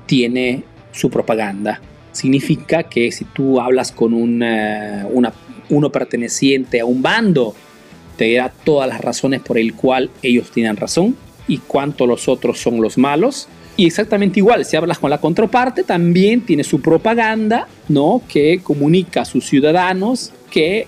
tiene 0.06 0.64
su 0.92 1.10
propaganda. 1.10 1.82
Significa 2.12 2.84
que 2.84 3.12
si 3.12 3.26
tú 3.26 3.60
hablas 3.60 3.92
con 3.92 4.14
una, 4.14 5.08
uno 5.70 5.92
perteneciente 5.92 6.80
a 6.80 6.86
un 6.86 7.02
bando, 7.02 7.56
te 8.16 8.26
dirá 8.26 8.54
todas 8.64 8.88
las 8.88 9.02
razones 9.02 9.42
por 9.42 9.58
el 9.58 9.74
cual 9.74 10.10
ellos 10.22 10.52
tienen 10.52 10.78
razón 10.78 11.18
y 11.48 11.58
cuánto 11.58 12.08
los 12.08 12.28
otros 12.28 12.60
son 12.60 12.82
los 12.82 12.98
malos. 12.98 13.48
Y 13.78 13.88
exactamente 13.88 14.40
igual, 14.40 14.64
si 14.64 14.78
hablas 14.78 15.00
con 15.00 15.10
la 15.10 15.18
contraparte, 15.18 15.84
también 15.84 16.42
tiene 16.42 16.64
su 16.64 16.80
propaganda, 16.80 17.68
¿no? 17.90 18.22
Que 18.30 18.62
comunica 18.64 19.22
a 19.22 19.26
sus 19.26 19.46
ciudadanos 19.46 20.32
que 20.50 20.88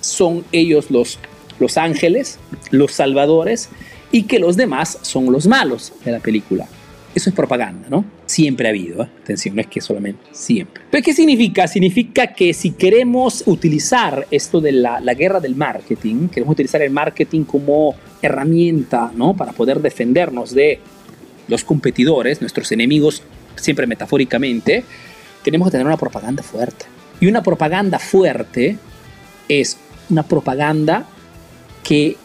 son 0.00 0.44
ellos 0.50 0.90
los 0.90 1.18
los 1.64 1.78
ángeles, 1.78 2.38
los 2.70 2.92
salvadores, 2.92 3.70
y 4.12 4.24
que 4.24 4.38
los 4.38 4.58
demás 4.58 4.98
son 5.00 5.32
los 5.32 5.46
malos 5.46 5.94
de 6.04 6.12
la 6.12 6.20
película. 6.20 6.68
Eso 7.14 7.30
es 7.30 7.34
propaganda, 7.34 7.88
¿no? 7.88 8.04
Siempre 8.26 8.66
ha 8.66 8.70
habido, 8.70 9.02
¿eh? 9.02 9.08
atención, 9.22 9.54
no 9.54 9.62
es 9.62 9.68
que 9.68 9.80
solamente, 9.80 10.22
siempre. 10.32 10.82
¿Pero 10.90 11.02
qué 11.02 11.14
significa? 11.14 11.66
Significa 11.66 12.34
que 12.34 12.52
si 12.52 12.72
queremos 12.72 13.44
utilizar 13.46 14.26
esto 14.30 14.60
de 14.60 14.72
la, 14.72 15.00
la, 15.00 15.14
guerra 15.14 15.40
del 15.40 15.56
marketing, 15.56 16.28
queremos 16.28 16.52
utilizar 16.52 16.82
el 16.82 16.90
marketing 16.90 17.44
como 17.44 17.94
herramienta, 18.20 19.10
¿no? 19.16 19.34
Para 19.34 19.52
poder 19.52 19.80
defendernos 19.80 20.54
de 20.54 20.80
los 21.48 21.64
competidores, 21.64 22.42
nuestros 22.42 22.70
enemigos, 22.72 23.22
siempre 23.56 23.86
metafóricamente, 23.86 24.84
tenemos 25.42 25.68
que 25.68 25.72
tener 25.72 25.86
una 25.86 25.96
propaganda 25.96 26.42
fuerte. 26.42 26.84
Y 27.20 27.26
una 27.26 27.42
propaganda 27.42 27.98
fuerte 27.98 28.76
es 29.48 29.78
una 30.10 30.24
propaganda 30.24 31.06
que 31.84 32.16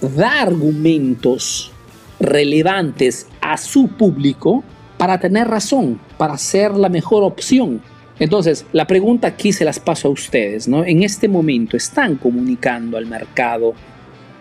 da 0.00 0.42
argumentos 0.42 1.72
relevantes 2.20 3.26
a 3.40 3.56
su 3.56 3.88
público 3.88 4.62
para 4.96 5.18
tener 5.18 5.48
razón, 5.48 6.00
para 6.16 6.38
ser 6.38 6.72
la 6.72 6.88
mejor 6.88 7.24
opción. 7.24 7.82
Entonces, 8.20 8.64
la 8.72 8.86
pregunta 8.86 9.26
aquí 9.26 9.52
se 9.52 9.64
las 9.64 9.80
paso 9.80 10.06
a 10.06 10.10
ustedes, 10.12 10.68
¿no? 10.68 10.84
En 10.84 11.02
este 11.02 11.26
momento 11.26 11.76
están 11.76 12.14
comunicando 12.14 12.96
al 12.96 13.06
mercado 13.06 13.74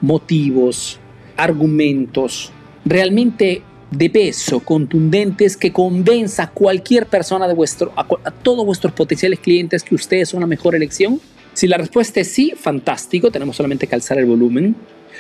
motivos, 0.01 0.99
argumentos 1.37 2.51
realmente 2.85 3.63
de 3.89 4.09
peso, 4.09 4.59
contundentes, 4.59 5.57
que 5.57 5.71
convenza 5.71 6.43
a 6.43 6.51
cualquier 6.51 7.07
persona 7.07 7.47
de 7.47 7.53
vuestro, 7.53 7.91
a, 7.95 8.05
a 8.23 8.31
todos 8.31 8.65
vuestros 8.65 8.93
potenciales 8.93 9.39
clientes 9.39 9.83
que 9.83 9.95
ustedes 9.95 10.29
son 10.29 10.41
la 10.41 10.47
mejor 10.47 10.75
elección? 10.75 11.19
Si 11.53 11.67
la 11.67 11.77
respuesta 11.77 12.19
es 12.19 12.31
sí, 12.31 12.53
fantástico, 12.55 13.31
tenemos 13.31 13.55
solamente 13.55 13.87
que 13.87 13.95
alzar 13.95 14.17
el 14.17 14.25
volumen. 14.25 14.75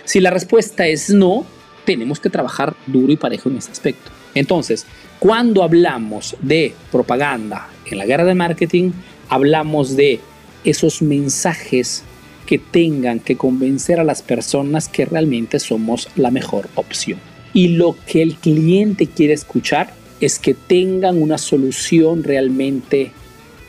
Si 0.05 0.19
la 0.19 0.29
respuesta 0.29 0.87
es 0.87 1.09
no, 1.09 1.45
tenemos 1.85 2.19
que 2.19 2.29
trabajar 2.29 2.75
duro 2.87 3.11
y 3.11 3.17
parejo 3.17 3.49
en 3.49 3.57
ese 3.57 3.71
aspecto. 3.71 4.11
Entonces, 4.33 4.85
cuando 5.19 5.63
hablamos 5.63 6.35
de 6.41 6.73
propaganda 6.91 7.69
en 7.85 7.97
la 7.97 8.05
guerra 8.05 8.23
de 8.23 8.35
marketing, 8.35 8.91
hablamos 9.29 9.95
de 9.95 10.19
esos 10.63 11.01
mensajes 11.01 12.03
que 12.45 12.57
tengan 12.59 13.19
que 13.19 13.35
convencer 13.35 13.99
a 13.99 14.03
las 14.03 14.21
personas 14.21 14.87
que 14.87 15.05
realmente 15.05 15.59
somos 15.59 16.09
la 16.15 16.31
mejor 16.31 16.69
opción. 16.75 17.19
Y 17.53 17.69
lo 17.69 17.95
que 18.05 18.21
el 18.21 18.35
cliente 18.35 19.07
quiere 19.07 19.33
escuchar 19.33 19.93
es 20.21 20.39
que 20.39 20.53
tengan 20.53 21.21
una 21.21 21.37
solución 21.37 22.23
realmente 22.23 23.11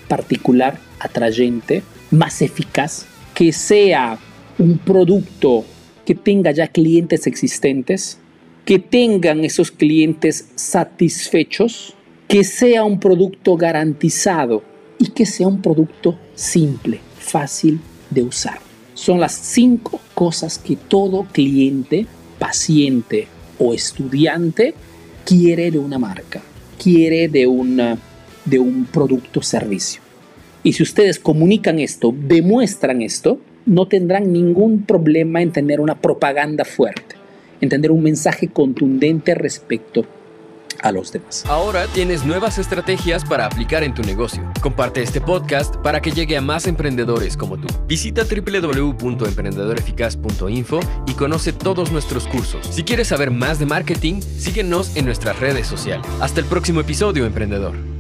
particular, 0.09 0.79
atrayente, 1.01 1.83
más 2.12 2.42
eficaz, 2.42 3.07
que 3.35 3.53
sea 3.53 4.18
un 4.59 4.79
producto 4.79 5.64
que 6.05 6.14
tenga 6.14 6.53
ya 6.53 6.68
clientes 6.68 7.27
existentes, 7.27 8.18
que 8.64 8.79
tengan 8.79 9.44
esos 9.44 9.70
clientes 9.70 10.48
satisfechos, 10.55 11.94
que 12.29 12.44
sea 12.44 12.85
un 12.85 13.01
producto 13.01 13.57
garantizado 13.57 14.62
y 14.98 15.09
que 15.09 15.27
sea 15.27 15.48
un 15.48 15.61
producto 15.61 16.18
simple, 16.35 17.01
fácil 17.18 17.81
de 18.11 18.22
usar. 18.22 18.61
Son 18.94 19.18
las 19.18 19.33
cinco 19.33 20.01
cosas 20.14 20.59
que 20.59 20.77
todo 20.77 21.27
cliente, 21.33 22.07
paciente 22.38 23.27
o 23.59 23.75
estudiante 23.75 24.75
quiere 25.25 25.70
de 25.70 25.79
una 25.79 25.98
marca, 25.98 26.42
quiere 26.81 27.29
de, 27.29 27.46
una, 27.46 27.98
de 28.44 28.59
un 28.59 28.85
producto 28.85 29.42
servicio. 29.42 30.02
Y 30.62 30.75
si 30.75 30.83
ustedes 30.83 31.18
comunican 31.18 31.79
esto, 31.79 32.14
demuestran 32.16 33.03
esto, 33.03 33.40
no 33.66 33.87
tendrán 33.87 34.33
ningún 34.33 34.85
problema 34.85 35.42
en 35.42 35.53
tener 35.53 35.81
una 35.81 36.01
propaganda 36.01 36.64
fuerte, 36.64 37.16
en 37.61 37.68
tener 37.68 37.90
un 37.90 38.03
mensaje 38.03 38.48
contundente 38.48 39.35
respecto 39.35 40.07
a 40.83 40.92
los 40.92 41.12
demás. 41.12 41.44
Ahora 41.46 41.87
tienes 41.87 42.25
nuevas 42.25 42.59
estrategias 42.59 43.25
para 43.25 43.46
aplicar 43.46 43.85
en 43.85 43.94
tu 43.94 44.03
negocio. 44.03 44.42
Comparte 44.61 45.01
este 45.03 45.20
podcast 45.20 45.77
para 45.77 46.01
que 46.01 46.11
llegue 46.11 46.37
a 46.37 46.40
más 46.40 46.66
emprendedores 46.66 47.37
como 47.37 47.57
tú. 47.57 47.68
Visita 47.87 48.25
www.emprendedoreficaz.info 48.25 50.81
y 51.07 51.12
conoce 51.14 51.53
todos 51.53 51.92
nuestros 51.92 52.27
cursos. 52.27 52.66
Si 52.70 52.83
quieres 52.83 53.07
saber 53.09 53.31
más 53.31 53.61
de 53.61 53.66
marketing, 53.66 54.20
síguenos 54.20 54.96
en 54.96 55.05
nuestras 55.05 55.38
redes 55.38 55.66
sociales. 55.66 56.07
Hasta 56.20 56.40
el 56.40 56.46
próximo 56.46 56.81
episodio, 56.81 57.27
emprendedor. 57.27 57.91